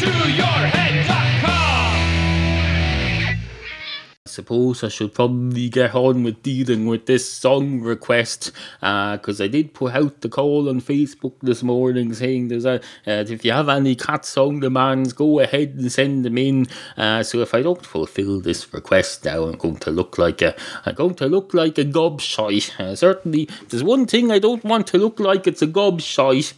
IntoYourHead.com. 0.00 0.79
suppose 4.30 4.84
I 4.84 4.88
should 4.88 5.14
probably 5.14 5.68
get 5.68 5.94
on 5.94 6.22
with 6.22 6.42
dealing 6.42 6.86
with 6.86 7.06
this 7.06 7.30
song 7.30 7.80
request 7.80 8.52
because 8.80 9.40
I 9.40 9.48
did 9.48 9.74
put 9.74 9.94
out 9.94 10.20
the 10.20 10.28
call 10.28 10.68
on 10.68 10.80
Facebook 10.80 11.34
this 11.42 11.62
morning 11.62 12.14
saying 12.14 12.48
there's 12.48 12.64
a 12.64 12.80
uh, 13.06 13.24
if 13.28 13.44
you 13.44 13.52
have 13.52 13.68
any 13.68 13.94
cat 13.94 14.24
song 14.24 14.60
demands, 14.60 15.12
go 15.12 15.40
ahead 15.40 15.74
and 15.78 15.90
send 15.90 16.24
them 16.24 16.38
in. 16.38 16.66
Uh, 16.96 17.22
so 17.22 17.40
if 17.40 17.54
I 17.54 17.62
don't 17.62 17.84
fulfil 17.84 18.40
this 18.40 18.72
request 18.72 19.24
now, 19.24 19.44
I'm 19.44 19.56
going 19.56 19.76
to 19.78 19.90
look 19.90 20.18
like 20.18 20.42
a 20.42 20.54
I'm 20.86 20.94
going 20.94 21.14
to 21.16 21.26
look 21.26 21.54
like 21.54 21.78
a 21.78 21.84
gobshite. 21.84 22.78
Uh, 22.78 22.94
certainly, 22.96 23.48
there's 23.68 23.84
one 23.84 24.06
thing 24.06 24.30
I 24.30 24.38
don't 24.38 24.64
want 24.64 24.86
to 24.88 24.98
look 24.98 25.20
like. 25.20 25.46
It's 25.46 25.62
a 25.62 25.66
gobshite. 25.66 26.54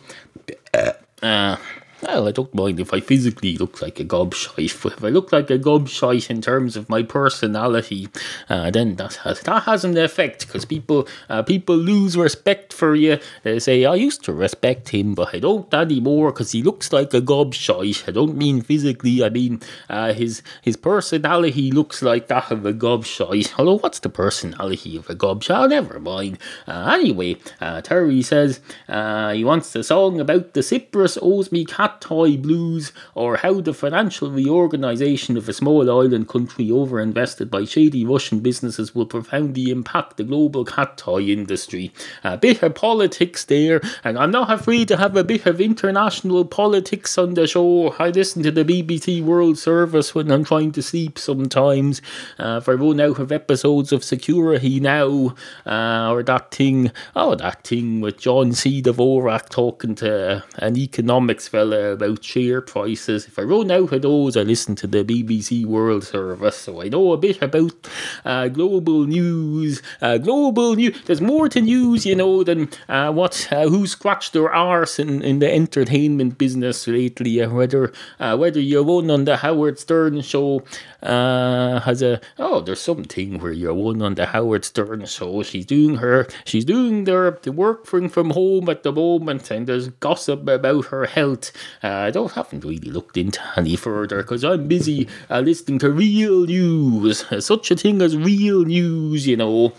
Well, 2.02 2.26
I 2.26 2.32
don't 2.32 2.52
mind 2.52 2.80
if 2.80 2.92
I 2.92 2.98
physically 2.98 3.56
look 3.56 3.80
like 3.80 4.00
a 4.00 4.04
gobshite, 4.04 4.82
but 4.82 4.94
if 4.94 5.04
I 5.04 5.08
look 5.08 5.30
like 5.30 5.50
a 5.50 5.58
gobshite 5.58 6.30
in 6.30 6.42
terms 6.42 6.76
of 6.76 6.88
my 6.88 7.04
personality, 7.04 8.08
uh, 8.50 8.72
then 8.72 8.96
that 8.96 9.14
has 9.22 9.40
that 9.42 9.62
has 9.62 9.84
an 9.84 9.96
effect 9.96 10.44
because 10.44 10.64
people 10.64 11.06
uh, 11.28 11.44
people 11.44 11.76
lose 11.76 12.16
respect 12.16 12.72
for 12.72 12.96
you. 12.96 13.20
They 13.44 13.60
say 13.60 13.84
I 13.84 13.94
used 13.94 14.24
to 14.24 14.32
respect 14.32 14.88
him, 14.88 15.14
but 15.14 15.32
I 15.32 15.38
don't 15.38 15.72
anymore 15.72 16.32
because 16.32 16.50
he 16.50 16.60
looks 16.64 16.92
like 16.92 17.14
a 17.14 17.20
gobshite. 17.20 18.08
I 18.08 18.10
don't 18.10 18.36
mean 18.36 18.62
physically. 18.62 19.22
I 19.22 19.28
mean 19.28 19.60
uh, 19.88 20.12
his 20.12 20.42
his 20.60 20.76
personality 20.76 21.70
looks 21.70 22.02
like 22.02 22.26
that 22.26 22.50
of 22.50 22.66
a 22.66 22.72
gobshite. 22.72 23.52
Although 23.56 23.78
what's 23.78 24.00
the 24.00 24.08
personality 24.08 24.96
of 24.96 25.08
a 25.08 25.14
gobshite? 25.14 25.70
Never 25.70 26.00
mind. 26.00 26.40
Uh, 26.66 26.98
anyway, 26.98 27.36
uh, 27.60 27.80
Terry 27.80 28.22
says 28.22 28.58
uh, 28.88 29.30
he 29.32 29.44
wants 29.44 29.72
a 29.76 29.84
song 29.84 30.18
about 30.18 30.54
the 30.54 30.64
Cyprus 30.64 31.16
owes 31.22 31.52
me 31.52 31.64
cat 31.64 31.91
toy 32.00 32.36
blues 32.36 32.92
or 33.14 33.36
how 33.36 33.60
the 33.60 33.74
financial 33.74 34.30
reorganization 34.30 35.36
of 35.36 35.48
a 35.48 35.52
small 35.52 35.90
island 35.90 36.28
country 36.28 36.66
overinvested 36.68 37.50
by 37.50 37.64
shady 37.64 38.04
Russian 38.04 38.40
businesses 38.40 38.94
will 38.94 39.06
profoundly 39.06 39.70
impact 39.70 40.16
the 40.16 40.24
global 40.24 40.64
cat 40.64 40.96
toy 40.96 41.22
industry. 41.22 41.92
A 42.24 42.36
bit 42.36 42.62
of 42.62 42.74
politics 42.74 43.44
there, 43.44 43.80
and 44.04 44.18
I'm 44.18 44.30
not 44.30 44.50
afraid 44.50 44.88
to 44.88 44.96
have 44.96 45.16
a 45.16 45.24
bit 45.24 45.46
of 45.46 45.60
international 45.60 46.44
politics 46.44 47.18
on 47.18 47.34
the 47.34 47.46
show. 47.46 47.90
I 47.98 48.10
listen 48.10 48.42
to 48.42 48.50
the 48.50 48.64
BBC 48.64 49.22
World 49.22 49.58
Service 49.58 50.14
when 50.14 50.30
I'm 50.30 50.44
trying 50.44 50.72
to 50.72 50.82
sleep 50.82 51.18
sometimes. 51.18 52.00
Uh, 52.38 52.60
if 52.62 52.68
I 52.68 52.72
run 52.72 53.00
out 53.00 53.18
of 53.18 53.32
episodes 53.32 53.92
of 53.92 54.04
Security 54.04 54.80
Now, 54.80 55.34
uh, 55.66 56.10
or 56.12 56.22
that 56.22 56.50
thing, 56.50 56.92
oh, 57.16 57.34
that 57.34 57.64
thing 57.64 58.00
with 58.00 58.18
John 58.18 58.52
C. 58.52 58.82
Dvorak 58.82 59.48
talking 59.48 59.94
to 59.96 60.44
an 60.56 60.76
economics 60.76 61.48
fella 61.48 61.81
about 61.90 62.24
share 62.24 62.60
prices. 62.60 63.26
If 63.26 63.38
I 63.38 63.42
run 63.42 63.70
out 63.70 63.92
of 63.92 64.02
those, 64.02 64.36
I 64.36 64.42
listen 64.42 64.74
to 64.76 64.86
the 64.86 65.04
BBC 65.04 65.64
World 65.64 66.04
Service, 66.04 66.56
so 66.56 66.82
I 66.82 66.88
know 66.88 67.12
a 67.12 67.16
bit 67.16 67.42
about 67.42 67.88
uh, 68.24 68.48
global 68.48 69.04
news. 69.04 69.82
Uh, 70.00 70.18
global 70.18 70.74
news. 70.74 71.00
There's 71.04 71.20
more 71.20 71.48
to 71.48 71.60
news, 71.60 72.06
you 72.06 72.14
know, 72.14 72.44
than 72.44 72.70
uh, 72.88 73.12
what 73.12 73.48
uh, 73.50 73.68
who 73.68 73.86
scratched 73.86 74.32
their 74.32 74.52
arse 74.52 74.98
in, 74.98 75.22
in 75.22 75.38
the 75.40 75.52
entertainment 75.52 76.38
business 76.38 76.86
lately. 76.86 77.40
Uh, 77.42 77.50
whether 77.50 77.92
whether 78.18 78.60
you're 78.60 78.82
one 78.82 79.10
on 79.10 79.24
the 79.24 79.38
Howard 79.38 79.78
Stern 79.78 80.20
show 80.22 80.62
uh, 81.02 81.80
has 81.80 82.02
a 82.02 82.20
oh, 82.38 82.60
there's 82.60 82.80
something 82.80 83.38
where 83.38 83.52
you're 83.52 83.74
one 83.74 84.02
on 84.02 84.14
the 84.14 84.26
Howard 84.26 84.64
Stern 84.64 85.04
show. 85.06 85.42
She's 85.42 85.66
doing 85.66 85.96
her, 85.96 86.26
she's 86.44 86.64
doing 86.64 87.04
their 87.04 87.32
the 87.42 87.52
work 87.52 87.86
from 87.86 88.08
home 88.30 88.68
at 88.68 88.82
the 88.82 88.92
moment, 88.92 89.50
and 89.50 89.66
there's 89.66 89.88
gossip 89.88 90.46
about 90.48 90.86
her 90.86 91.06
health. 91.06 91.52
Uh, 91.82 91.88
I 91.88 92.10
don't 92.10 92.32
haven't 92.32 92.64
really 92.64 92.90
looked 92.90 93.16
into 93.16 93.40
any 93.56 93.76
further 93.76 94.18
because 94.18 94.44
I'm 94.44 94.68
busy 94.68 95.08
uh, 95.30 95.40
listening 95.40 95.78
to 95.80 95.90
real 95.90 96.46
news, 96.46 97.24
such 97.44 97.70
a 97.70 97.76
thing 97.76 98.00
as 98.00 98.16
real 98.16 98.64
news, 98.64 99.26
you 99.26 99.36
know. 99.36 99.72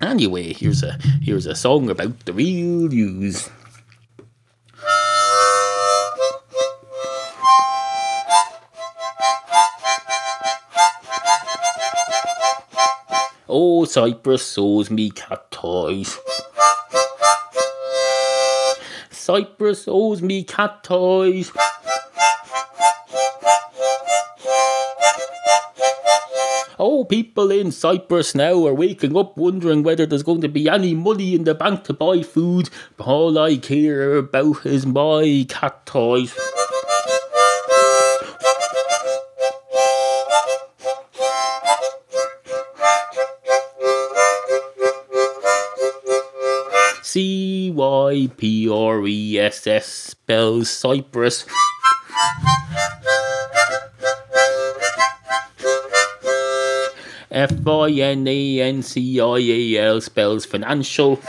Anyway, 0.00 0.52
here's 0.52 0.82
a 0.82 0.98
here's 1.22 1.46
a 1.46 1.54
song 1.54 1.88
about 1.88 2.18
the 2.26 2.32
real 2.32 2.88
news. 2.88 3.48
Oh, 13.54 13.84
Cyprus 13.84 14.46
sows 14.46 14.90
me 14.90 15.10
cat 15.10 15.50
toys. 15.50 16.18
Cyprus 19.10 19.84
owes 19.86 20.22
me 20.22 20.42
cat 20.42 20.82
toys. 20.82 21.52
Oh, 26.78 27.04
people 27.04 27.50
in 27.50 27.72
Cyprus 27.72 28.34
now 28.34 28.66
are 28.66 28.72
waking 28.72 29.18
up 29.18 29.36
wondering 29.36 29.82
whether 29.82 30.06
there's 30.06 30.22
going 30.22 30.40
to 30.40 30.48
be 30.48 30.70
any 30.70 30.94
money 30.94 31.34
in 31.34 31.44
the 31.44 31.54
bank 31.54 31.84
to 31.84 31.92
buy 31.92 32.22
food. 32.22 32.70
But 32.96 33.06
all 33.06 33.38
I 33.38 33.58
care 33.58 34.16
about 34.16 34.64
is 34.64 34.86
my 34.86 35.44
cat 35.46 35.84
toys. 35.84 36.34
C 47.12 47.70
Y 47.76 48.30
P 48.38 48.70
R 48.70 49.06
E 49.06 49.38
S 49.38 49.66
S 49.66 49.86
spells 49.86 50.70
Cyprus. 50.70 51.44
F 57.30 57.68
I 57.68 57.90
N 58.00 58.26
A 58.26 58.60
N 58.62 58.80
C 58.80 59.20
I 59.20 59.38
A 59.38 59.76
L 59.76 60.00
spells 60.00 60.46
financial. 60.46 61.20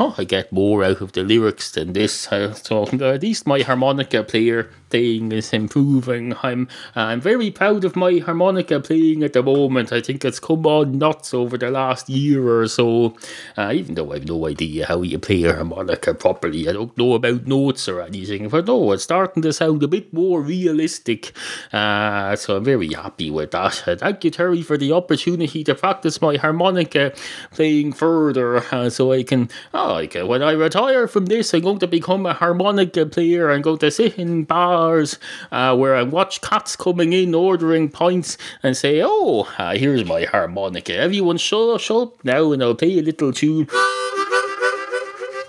I 0.00 0.02
thought 0.02 0.18
I'd 0.18 0.28
get 0.28 0.50
more 0.50 0.82
out 0.82 1.02
of 1.02 1.12
the 1.12 1.22
lyrics 1.22 1.70
than 1.72 1.92
this. 1.92 2.32
Uh, 2.32 2.54
so 2.54 2.84
at 2.86 3.20
least 3.20 3.46
my 3.46 3.60
harmonica 3.60 4.22
player 4.22 4.70
thing 4.90 5.32
is 5.32 5.52
improving. 5.52 6.34
I'm 6.42 6.68
I'm 6.94 7.20
very 7.20 7.50
proud 7.50 7.84
of 7.84 7.96
my 7.96 8.18
harmonica 8.18 8.80
playing 8.80 9.22
at 9.22 9.32
the 9.32 9.42
moment. 9.42 9.92
I 9.92 10.00
think 10.00 10.24
it's 10.24 10.40
come 10.40 10.66
on 10.66 10.98
nuts 10.98 11.32
over 11.32 11.56
the 11.56 11.70
last 11.70 12.08
year 12.08 12.60
or 12.60 12.68
so. 12.68 13.16
Uh, 13.56 13.72
even 13.74 13.94
though 13.94 14.12
I've 14.12 14.28
no 14.28 14.46
idea 14.46 14.86
how 14.86 15.02
you 15.02 15.18
play 15.18 15.44
a 15.44 15.54
harmonica 15.54 16.14
properly, 16.14 16.68
I 16.68 16.72
don't 16.72 16.96
know 16.98 17.14
about 17.14 17.46
notes 17.46 17.88
or 17.88 18.02
anything. 18.02 18.48
But 18.48 18.66
no, 18.66 18.92
it's 18.92 19.04
starting 19.04 19.42
to 19.42 19.52
sound 19.52 19.82
a 19.82 19.88
bit 19.88 20.12
more 20.12 20.40
realistic. 20.40 21.32
Uh, 21.72 22.36
so 22.36 22.56
I'm 22.56 22.64
very 22.64 22.88
happy 22.92 23.30
with 23.30 23.52
that. 23.52 23.86
Uh, 23.86 23.96
thank 23.96 24.24
you, 24.24 24.30
Terry, 24.30 24.62
for 24.62 24.76
the 24.76 24.92
opportunity 24.92 25.64
to 25.64 25.74
practice 25.74 26.20
my 26.20 26.36
harmonica 26.36 27.12
playing 27.52 27.92
further, 27.92 28.58
uh, 28.72 28.90
so 28.90 29.12
I 29.12 29.22
can. 29.22 29.48
Oh, 29.72 29.92
like 29.94 30.16
uh, 30.16 30.26
when 30.26 30.42
I 30.42 30.52
retire 30.52 31.06
from 31.06 31.26
this, 31.26 31.54
I'm 31.54 31.62
going 31.62 31.78
to 31.78 31.86
become 31.86 32.26
a 32.26 32.34
harmonica 32.34 33.06
player. 33.06 33.50
I'm 33.50 33.62
going 33.62 33.78
to 33.78 33.90
sit 33.90 34.18
in 34.18 34.44
bars 34.44 34.79
uh, 35.52 35.76
where 35.76 35.94
I 35.94 36.02
watch 36.02 36.40
cats 36.40 36.76
coming 36.76 37.12
in 37.12 37.34
ordering 37.34 37.88
pints 37.88 38.38
and 38.62 38.76
say, 38.76 39.02
"Oh, 39.04 39.48
uh, 39.58 39.76
here's 39.76 40.04
my 40.04 40.24
harmonica. 40.24 40.94
Everyone, 40.96 41.36
shut, 41.36 41.80
shut 41.80 41.96
up 42.02 42.24
now, 42.24 42.52
and 42.52 42.62
I'll 42.62 42.74
play 42.74 42.98
a 42.98 43.02
little 43.02 43.32
tune." 43.32 43.68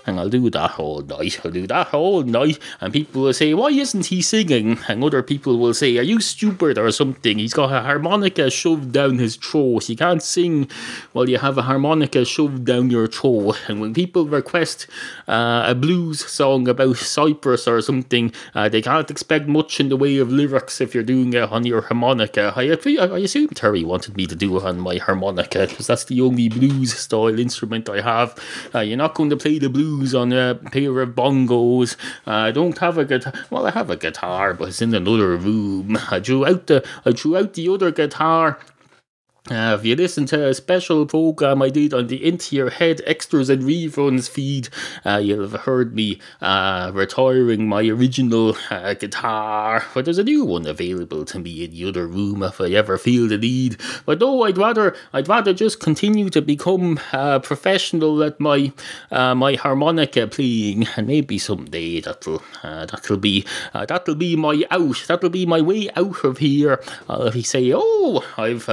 And 0.04 0.18
I'll 0.18 0.28
do 0.28 0.50
that 0.50 0.78
all 0.78 1.00
night. 1.02 1.40
I'll 1.44 1.50
do 1.50 1.66
that 1.68 1.94
all 1.94 2.22
night. 2.22 2.58
And 2.80 2.92
people 2.92 3.22
will 3.22 3.32
say, 3.32 3.54
Why 3.54 3.68
isn't 3.68 4.06
he 4.06 4.20
singing? 4.20 4.78
And 4.88 5.04
other 5.04 5.22
people 5.22 5.58
will 5.58 5.74
say, 5.74 5.96
Are 5.98 6.02
you 6.02 6.20
stupid 6.20 6.76
or 6.78 6.90
something? 6.90 7.38
He's 7.38 7.54
got 7.54 7.72
a 7.72 7.82
harmonica 7.82 8.50
shoved 8.50 8.92
down 8.92 9.18
his 9.18 9.36
throat. 9.36 9.88
You 9.88 9.96
can't 9.96 10.22
sing 10.22 10.68
while 11.12 11.28
you 11.28 11.38
have 11.38 11.56
a 11.56 11.62
harmonica 11.62 12.24
shoved 12.24 12.64
down 12.64 12.90
your 12.90 13.06
throat. 13.06 13.60
And 13.68 13.80
when 13.80 13.94
people 13.94 14.26
request 14.26 14.88
uh, 15.28 15.64
a 15.66 15.74
blues 15.74 16.24
song 16.26 16.66
about 16.66 16.96
Cyprus 16.96 17.68
or 17.68 17.80
something, 17.80 18.32
uh, 18.54 18.68
they 18.68 18.82
can't 18.82 19.10
expect 19.10 19.46
much 19.46 19.78
in 19.78 19.88
the 19.88 19.96
way 19.96 20.18
of 20.18 20.32
lyrics 20.32 20.80
if 20.80 20.94
you're 20.94 21.04
doing 21.04 21.32
it 21.32 21.50
on 21.50 21.64
your 21.64 21.82
harmonica. 21.82 22.52
I, 22.56 22.62
I 22.62 23.18
assume 23.18 23.48
Terry 23.48 23.84
wanted 23.84 24.16
me 24.16 24.26
to 24.26 24.34
do 24.34 24.56
it 24.56 24.64
on 24.64 24.80
my 24.80 24.96
harmonica 24.96 25.66
because 25.68 25.86
that's 25.86 26.04
the 26.04 26.20
only 26.20 26.48
blues 26.48 26.94
style 26.94 27.38
instrument 27.38 27.88
I 27.88 28.00
have. 28.00 28.38
Uh, 28.74 28.80
you're 28.80 28.96
not 28.96 29.14
going 29.14 29.30
to 29.30 29.36
play 29.36 29.58
the 29.58 29.70
blues 29.70 29.91
on 30.14 30.32
a 30.32 30.54
pair 30.54 31.00
of 31.00 31.10
bongos. 31.10 31.96
I 32.26 32.50
don't 32.50 32.78
have 32.78 32.98
a 32.98 33.04
guitar. 33.04 33.32
Well, 33.50 33.66
I 33.66 33.70
have 33.70 33.90
a 33.90 33.96
guitar, 33.96 34.54
but 34.54 34.68
it's 34.68 34.82
in 34.82 34.94
another 34.94 35.36
room. 35.36 35.98
I 36.10 36.18
drew 36.18 36.46
out 36.46 36.66
the 36.66 36.86
I 37.04 37.12
drew 37.12 37.36
out 37.36 37.54
the 37.54 37.68
other 37.68 37.90
guitar 37.90 38.58
uh, 39.50 39.76
if 39.76 39.84
you 39.84 39.96
listen 39.96 40.24
to 40.24 40.46
a 40.46 40.54
special 40.54 41.04
program 41.04 41.62
I 41.62 41.68
did 41.68 41.92
on 41.92 42.06
the 42.06 42.24
Into 42.24 42.54
Your 42.54 42.70
Head 42.70 43.00
extras 43.08 43.50
and 43.50 43.64
reruns 43.64 44.30
feed, 44.30 44.68
uh, 45.04 45.16
you'll 45.16 45.48
have 45.48 45.62
heard 45.62 45.96
me 45.96 46.20
uh, 46.40 46.92
retiring 46.94 47.66
my 47.66 47.82
original 47.88 48.56
uh, 48.70 48.94
guitar. 48.94 49.84
But 49.94 50.04
there's 50.04 50.18
a 50.18 50.22
new 50.22 50.44
one 50.44 50.64
available 50.64 51.24
to 51.24 51.40
me 51.40 51.64
in 51.64 51.72
the 51.72 51.88
other 51.88 52.06
room 52.06 52.44
if 52.44 52.60
I 52.60 52.68
ever 52.68 52.96
feel 52.96 53.26
the 53.26 53.36
need. 53.36 53.78
But 54.06 54.20
no, 54.20 54.44
I'd 54.44 54.58
rather 54.58 54.94
I'd 55.12 55.26
rather 55.26 55.52
just 55.52 55.80
continue 55.80 56.30
to 56.30 56.40
become 56.40 57.00
uh, 57.12 57.40
professional 57.40 58.22
at 58.22 58.38
my 58.38 58.72
uh, 59.10 59.34
my 59.34 59.54
harmonica 59.54 60.28
playing, 60.28 60.86
and 60.96 61.08
maybe 61.08 61.38
someday 61.38 62.00
that'll 62.00 62.44
that'll 62.62 63.16
be 63.16 63.44
that'll 63.72 64.14
be 64.14 64.36
my 64.36 64.62
out. 64.70 65.04
That'll 65.08 65.30
be 65.30 65.46
my 65.46 65.60
way 65.60 65.90
out 65.96 66.22
of 66.22 66.38
here. 66.38 66.80
I'll 67.08 67.32
say, 67.32 67.72
oh, 67.74 68.24
I've 68.38 68.68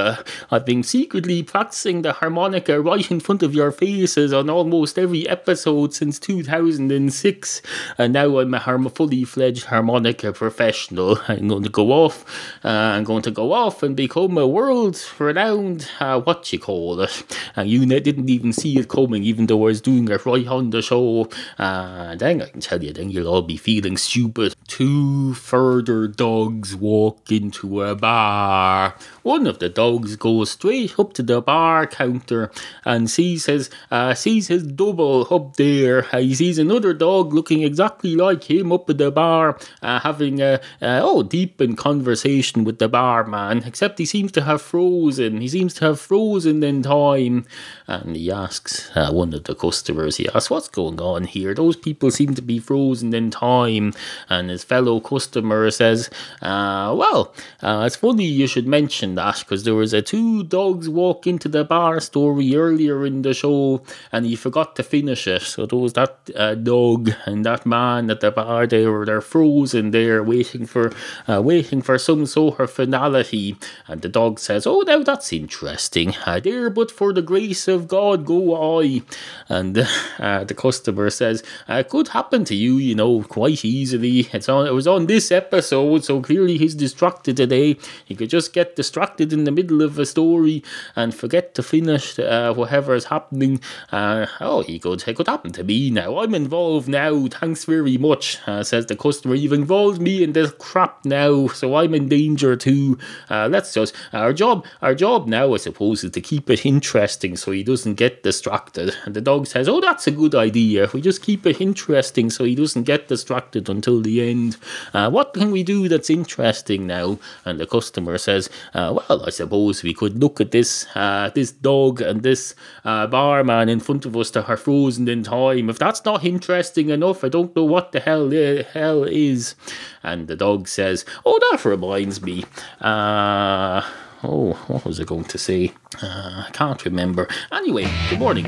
I've 0.52 0.59
been 0.65 0.84
secretly 0.84 1.43
practicing 1.43 2.02
the 2.02 2.13
harmonica 2.13 2.82
right 2.82 3.10
in 3.12 3.19
front 3.19 3.43
of 3.43 3.54
your 3.54 3.72
faces 3.72 4.34
on 4.34 4.50
almost 4.50 4.98
every 4.98 5.28
episode 5.28 5.93
since 5.93 6.19
2006, 6.19 7.62
and 7.98 8.13
now 8.13 8.39
I'm 8.39 8.54
a 8.54 8.60
harm- 8.60 8.89
fully 8.89 9.24
fledged 9.24 9.65
harmonica 9.65 10.34
professional. 10.34 11.19
I'm 11.28 11.48
going 11.48 11.63
to 11.63 11.69
go 11.69 11.91
off. 11.91 12.26
Uh, 12.63 12.69
I'm 12.69 13.04
going 13.04 13.24
to 13.24 13.32
go 13.32 13.54
off 13.54 13.84
and 13.84 13.95
become 13.95 14.38
a 14.38 14.48
world 14.48 15.04
renowned. 15.17 15.89
Uh, 16.00 16.22
what 16.22 16.52
you 16.52 16.60
call 16.60 17.02
it? 17.02 17.38
And 17.56 17.69
you 17.69 17.86
didn't 17.86 18.30
even 18.30 18.54
see 18.54 18.78
it 18.78 18.88
coming, 18.88 19.24
even 19.24 19.48
though 19.48 19.62
I 19.62 19.65
was 19.65 19.82
doing 19.82 20.08
it 20.08 20.26
right 20.26 20.48
on 20.48 20.69
the 20.69 20.82
show. 20.82 21.30
Uh, 21.58 22.15
then 22.15 22.41
I 22.41 22.48
can 22.48 22.62
tell 22.62 22.84
you, 22.84 22.93
then 22.93 23.10
you'll 23.12 23.28
all 23.28 23.41
be 23.41 23.58
feeling 23.58 23.98
stupid. 23.98 24.56
Two 24.67 25.34
further 25.34 26.08
dogs 26.08 26.76
walk 26.76 27.32
into 27.32 27.82
a 27.82 27.95
bar. 27.95 28.95
One 29.30 29.46
of 29.46 29.60
the 29.60 29.70
dogs 29.70 30.15
goes 30.15 30.50
straight 30.50 30.98
up 30.98 31.13
to 31.13 31.22
the 31.22 31.39
bar 31.39 31.86
counter 31.86 32.50
and 32.84 33.08
sees 33.08 33.46
his 33.46 33.70
uh, 33.92 34.15
sees 34.15 34.48
his 34.48 34.63
double 34.63 35.28
up 35.30 35.56
there. 35.56 36.08
Uh, 36.12 36.18
he 36.18 36.34
sees 36.34 36.58
another 36.58 36.96
dog 36.96 37.32
looking 37.32 37.62
exactly 37.62 38.15
like 38.15 38.50
him 38.50 38.72
up 38.72 38.89
at 38.89 38.98
the 38.98 39.12
bar, 39.12 39.60
uh, 39.84 40.00
having 40.00 40.42
a 40.42 40.60
oh 40.82 41.22
deep 41.22 41.62
in 41.62 41.76
conversation 41.76 42.63
with 42.63 42.80
the 42.80 42.89
barman. 42.89 43.62
Except 43.68 44.00
he 44.00 44.06
seems 44.06 44.32
to 44.32 44.42
have 44.42 44.63
frozen. 44.63 45.42
He 45.42 45.48
seems 45.48 45.76
to 45.76 45.86
have 45.86 46.00
frozen 46.00 46.63
in 46.63 46.82
time. 46.82 47.46
And 47.86 48.15
he 48.15 48.32
asks 48.32 48.89
uh, 48.96 49.12
one 49.12 49.36
of 49.36 49.44
the 49.44 49.54
customers. 49.54 50.18
He 50.18 50.28
asks, 50.30 50.50
"What's 50.50 50.70
going 50.70 51.00
on 51.00 51.26
here? 51.26 51.54
Those 51.54 51.76
people 51.76 52.10
seem 52.10 52.34
to 52.34 52.42
be 52.42 52.58
frozen 52.58 53.13
in 53.13 53.30
time." 53.30 53.94
And 54.28 54.50
his 54.50 54.63
fellow 54.63 55.00
customer 55.00 55.70
says, 55.70 56.10
uh, 56.42 56.96
"Well, 56.98 57.32
uh, 57.62 57.84
it's 57.86 57.96
funny 57.96 58.26
you 58.26 58.48
should 58.48 58.68
mention 58.68 59.19
that 59.20 59.40
because 59.40 59.64
there 59.66 59.76
was 59.76 59.94
a 59.94 60.02
two 60.02 60.44
dogs 60.44 60.88
walk 60.88 61.28
into 61.28 61.50
the 61.50 61.66
bar 61.66 62.00
story 62.00 62.56
earlier 62.56 63.06
in 63.06 63.22
the 63.22 63.34
show 63.34 63.84
and 64.12 64.26
he 64.26 64.36
forgot 64.36 64.76
to 64.78 64.84
finish 64.84 65.28
it. 65.28 65.42
So 65.42 65.66
there 65.66 65.80
was 65.80 65.94
that 65.94 66.14
uh, 66.36 66.56
dog 66.56 67.12
and 67.26 67.46
that 67.46 67.66
man 67.66 68.10
at 68.10 68.22
the 68.22 68.32
bar. 68.32 68.66
They 68.66 68.86
were 68.86 69.06
they're 69.06 69.22
frozen 69.22 69.92
there, 69.92 70.24
waiting 70.24 70.66
for 70.66 70.86
uh, 71.28 71.42
waiting 71.42 71.82
for 71.82 71.98
some 71.98 72.26
sort 72.26 72.60
of 72.60 72.72
finality. 72.72 73.58
And 73.88 74.02
the 74.02 74.10
dog 74.10 74.40
says, 74.40 74.66
"Oh, 74.66 74.82
now 74.92 75.04
that's 75.04 75.34
interesting. 75.34 76.16
Uh, 76.26 76.40
there, 76.40 76.70
but 76.70 76.90
for 76.92 77.12
the 77.14 77.22
grace 77.32 77.68
of 77.68 77.88
God, 77.88 78.26
go 78.26 78.42
I." 78.80 79.02
And 79.50 79.78
uh, 80.20 80.44
the 80.46 80.58
customer 80.66 81.10
says, 81.10 81.44
uh, 81.70 81.84
"It 81.84 81.90
could 81.90 82.10
happen 82.20 82.46
to 82.46 82.56
you, 82.56 82.78
you 82.78 82.96
know, 82.96 83.24
quite 83.24 83.66
easily. 83.66 84.20
It's 84.32 84.48
on. 84.48 84.66
It 84.72 84.76
was 84.80 84.88
on 84.88 85.08
this 85.08 85.32
episode, 85.32 86.06
so 86.06 86.22
clearly 86.22 86.58
he's 86.58 86.76
distracted 86.76 87.36
today. 87.36 87.78
He 88.06 88.16
could 88.16 88.30
just 88.30 88.54
get 88.54 88.76
distracted 88.76 88.99
in 89.20 89.44
the 89.44 89.52
middle 89.52 89.82
of 89.82 89.98
a 90.00 90.06
story 90.06 90.64
and 90.96 91.14
forget 91.14 91.56
to 91.56 91.64
finish 91.64 92.18
uh, 92.20 92.54
whatever 92.54 92.94
is 92.96 93.06
happening. 93.06 93.60
Uh, 93.92 94.26
oh, 94.40 94.62
he 94.62 94.80
could, 94.80 95.08
it 95.08 95.16
could 95.16 95.28
happen 95.28 95.52
to 95.54 95.64
me 95.64 95.90
now. 95.90 96.20
I'm 96.20 96.36
involved 96.36 96.88
now. 96.88 97.28
Thanks 97.28 97.66
very 97.66 97.98
much, 97.98 98.40
uh, 98.48 98.64
says 98.64 98.86
the 98.86 98.96
customer. 98.96 99.36
You've 99.36 99.54
involved 99.54 100.02
me 100.02 100.24
in 100.24 100.34
this 100.34 100.52
crap 100.60 101.06
now, 101.06 101.48
so 101.48 101.76
I'm 101.76 101.94
in 101.94 102.10
danger 102.10 102.56
too. 102.56 102.98
Uh, 103.30 103.48
let's 103.50 103.74
just 103.74 103.96
our 104.14 104.34
job. 104.34 104.66
Our 104.82 104.96
job 104.96 105.28
now, 105.28 105.54
I 105.54 105.58
suppose, 105.58 106.04
is 106.04 106.12
to 106.12 106.22
keep 106.22 106.50
it 106.50 106.66
interesting 106.66 107.36
so 107.36 107.52
he 107.52 107.64
doesn't 107.64 107.96
get 107.96 108.24
distracted. 108.24 108.96
And 109.06 109.16
the 109.16 109.22
dog 109.22 109.48
says, 109.48 109.68
"Oh, 109.68 109.82
that's 109.82 110.08
a 110.08 110.12
good 110.12 110.36
idea. 110.36 110.90
We 110.94 111.02
just 111.02 111.22
keep 111.24 111.46
it 111.46 111.62
interesting 111.62 112.30
so 112.30 112.44
he 112.44 112.56
doesn't 112.56 112.84
get 112.84 113.08
distracted 113.08 113.70
until 113.70 114.02
the 114.02 114.30
end. 114.30 114.58
Uh, 114.94 115.10
what 115.10 115.34
can 115.34 115.52
we 115.52 115.64
do 115.64 115.88
that's 115.88 116.10
interesting 116.10 116.88
now?" 116.88 117.20
And 117.46 117.60
the 117.60 117.66
customer 117.66 118.18
says, 118.18 118.50
uh, 118.89 118.99
"Well, 119.10 119.23
I 119.25 119.30
suppose 119.30 119.84
we 119.84 119.93
could 119.93 120.19
look 120.19 120.41
at 120.41 120.52
this 120.52 120.88
uh, 120.95 121.30
this 121.34 121.52
dog 121.52 122.02
and 122.02 122.23
this 122.23 122.56
uh, 122.84 123.08
barman 123.08 123.69
in 123.69 123.80
front 123.80 124.06
of 124.06 124.15
us 124.17 124.32
that 124.32 124.49
are 124.49 124.58
frozen 124.58 125.08
in 125.08 125.23
time. 125.23 125.69
If 125.69 125.80
that's 125.80 126.04
not 126.06 126.25
interesting 126.25 126.89
enough, 126.89 127.23
I 127.23 127.30
don't 127.30 127.56
know 127.56 127.65
what 127.65 127.91
the 127.91 127.99
hell 127.99 128.30
the 128.30 128.65
hell 128.73 129.04
is. 129.04 129.56
And 130.04 130.28
the 130.28 130.36
dog 130.36 130.67
says, 130.67 131.06
"Oh, 131.25 131.38
that 131.52 131.65
reminds 131.65 132.21
me." 132.21 132.43
Uh, 132.82 133.82
oh, 134.23 134.54
what 134.67 134.86
was 134.86 134.99
I 134.99 135.04
going 135.04 135.25
to 135.25 135.38
say? 135.38 135.73
Uh, 136.02 136.45
I 136.47 136.49
can't 136.54 136.84
remember. 136.86 137.28
Anyway, 137.52 137.88
good 138.10 138.19
morning. 138.19 138.45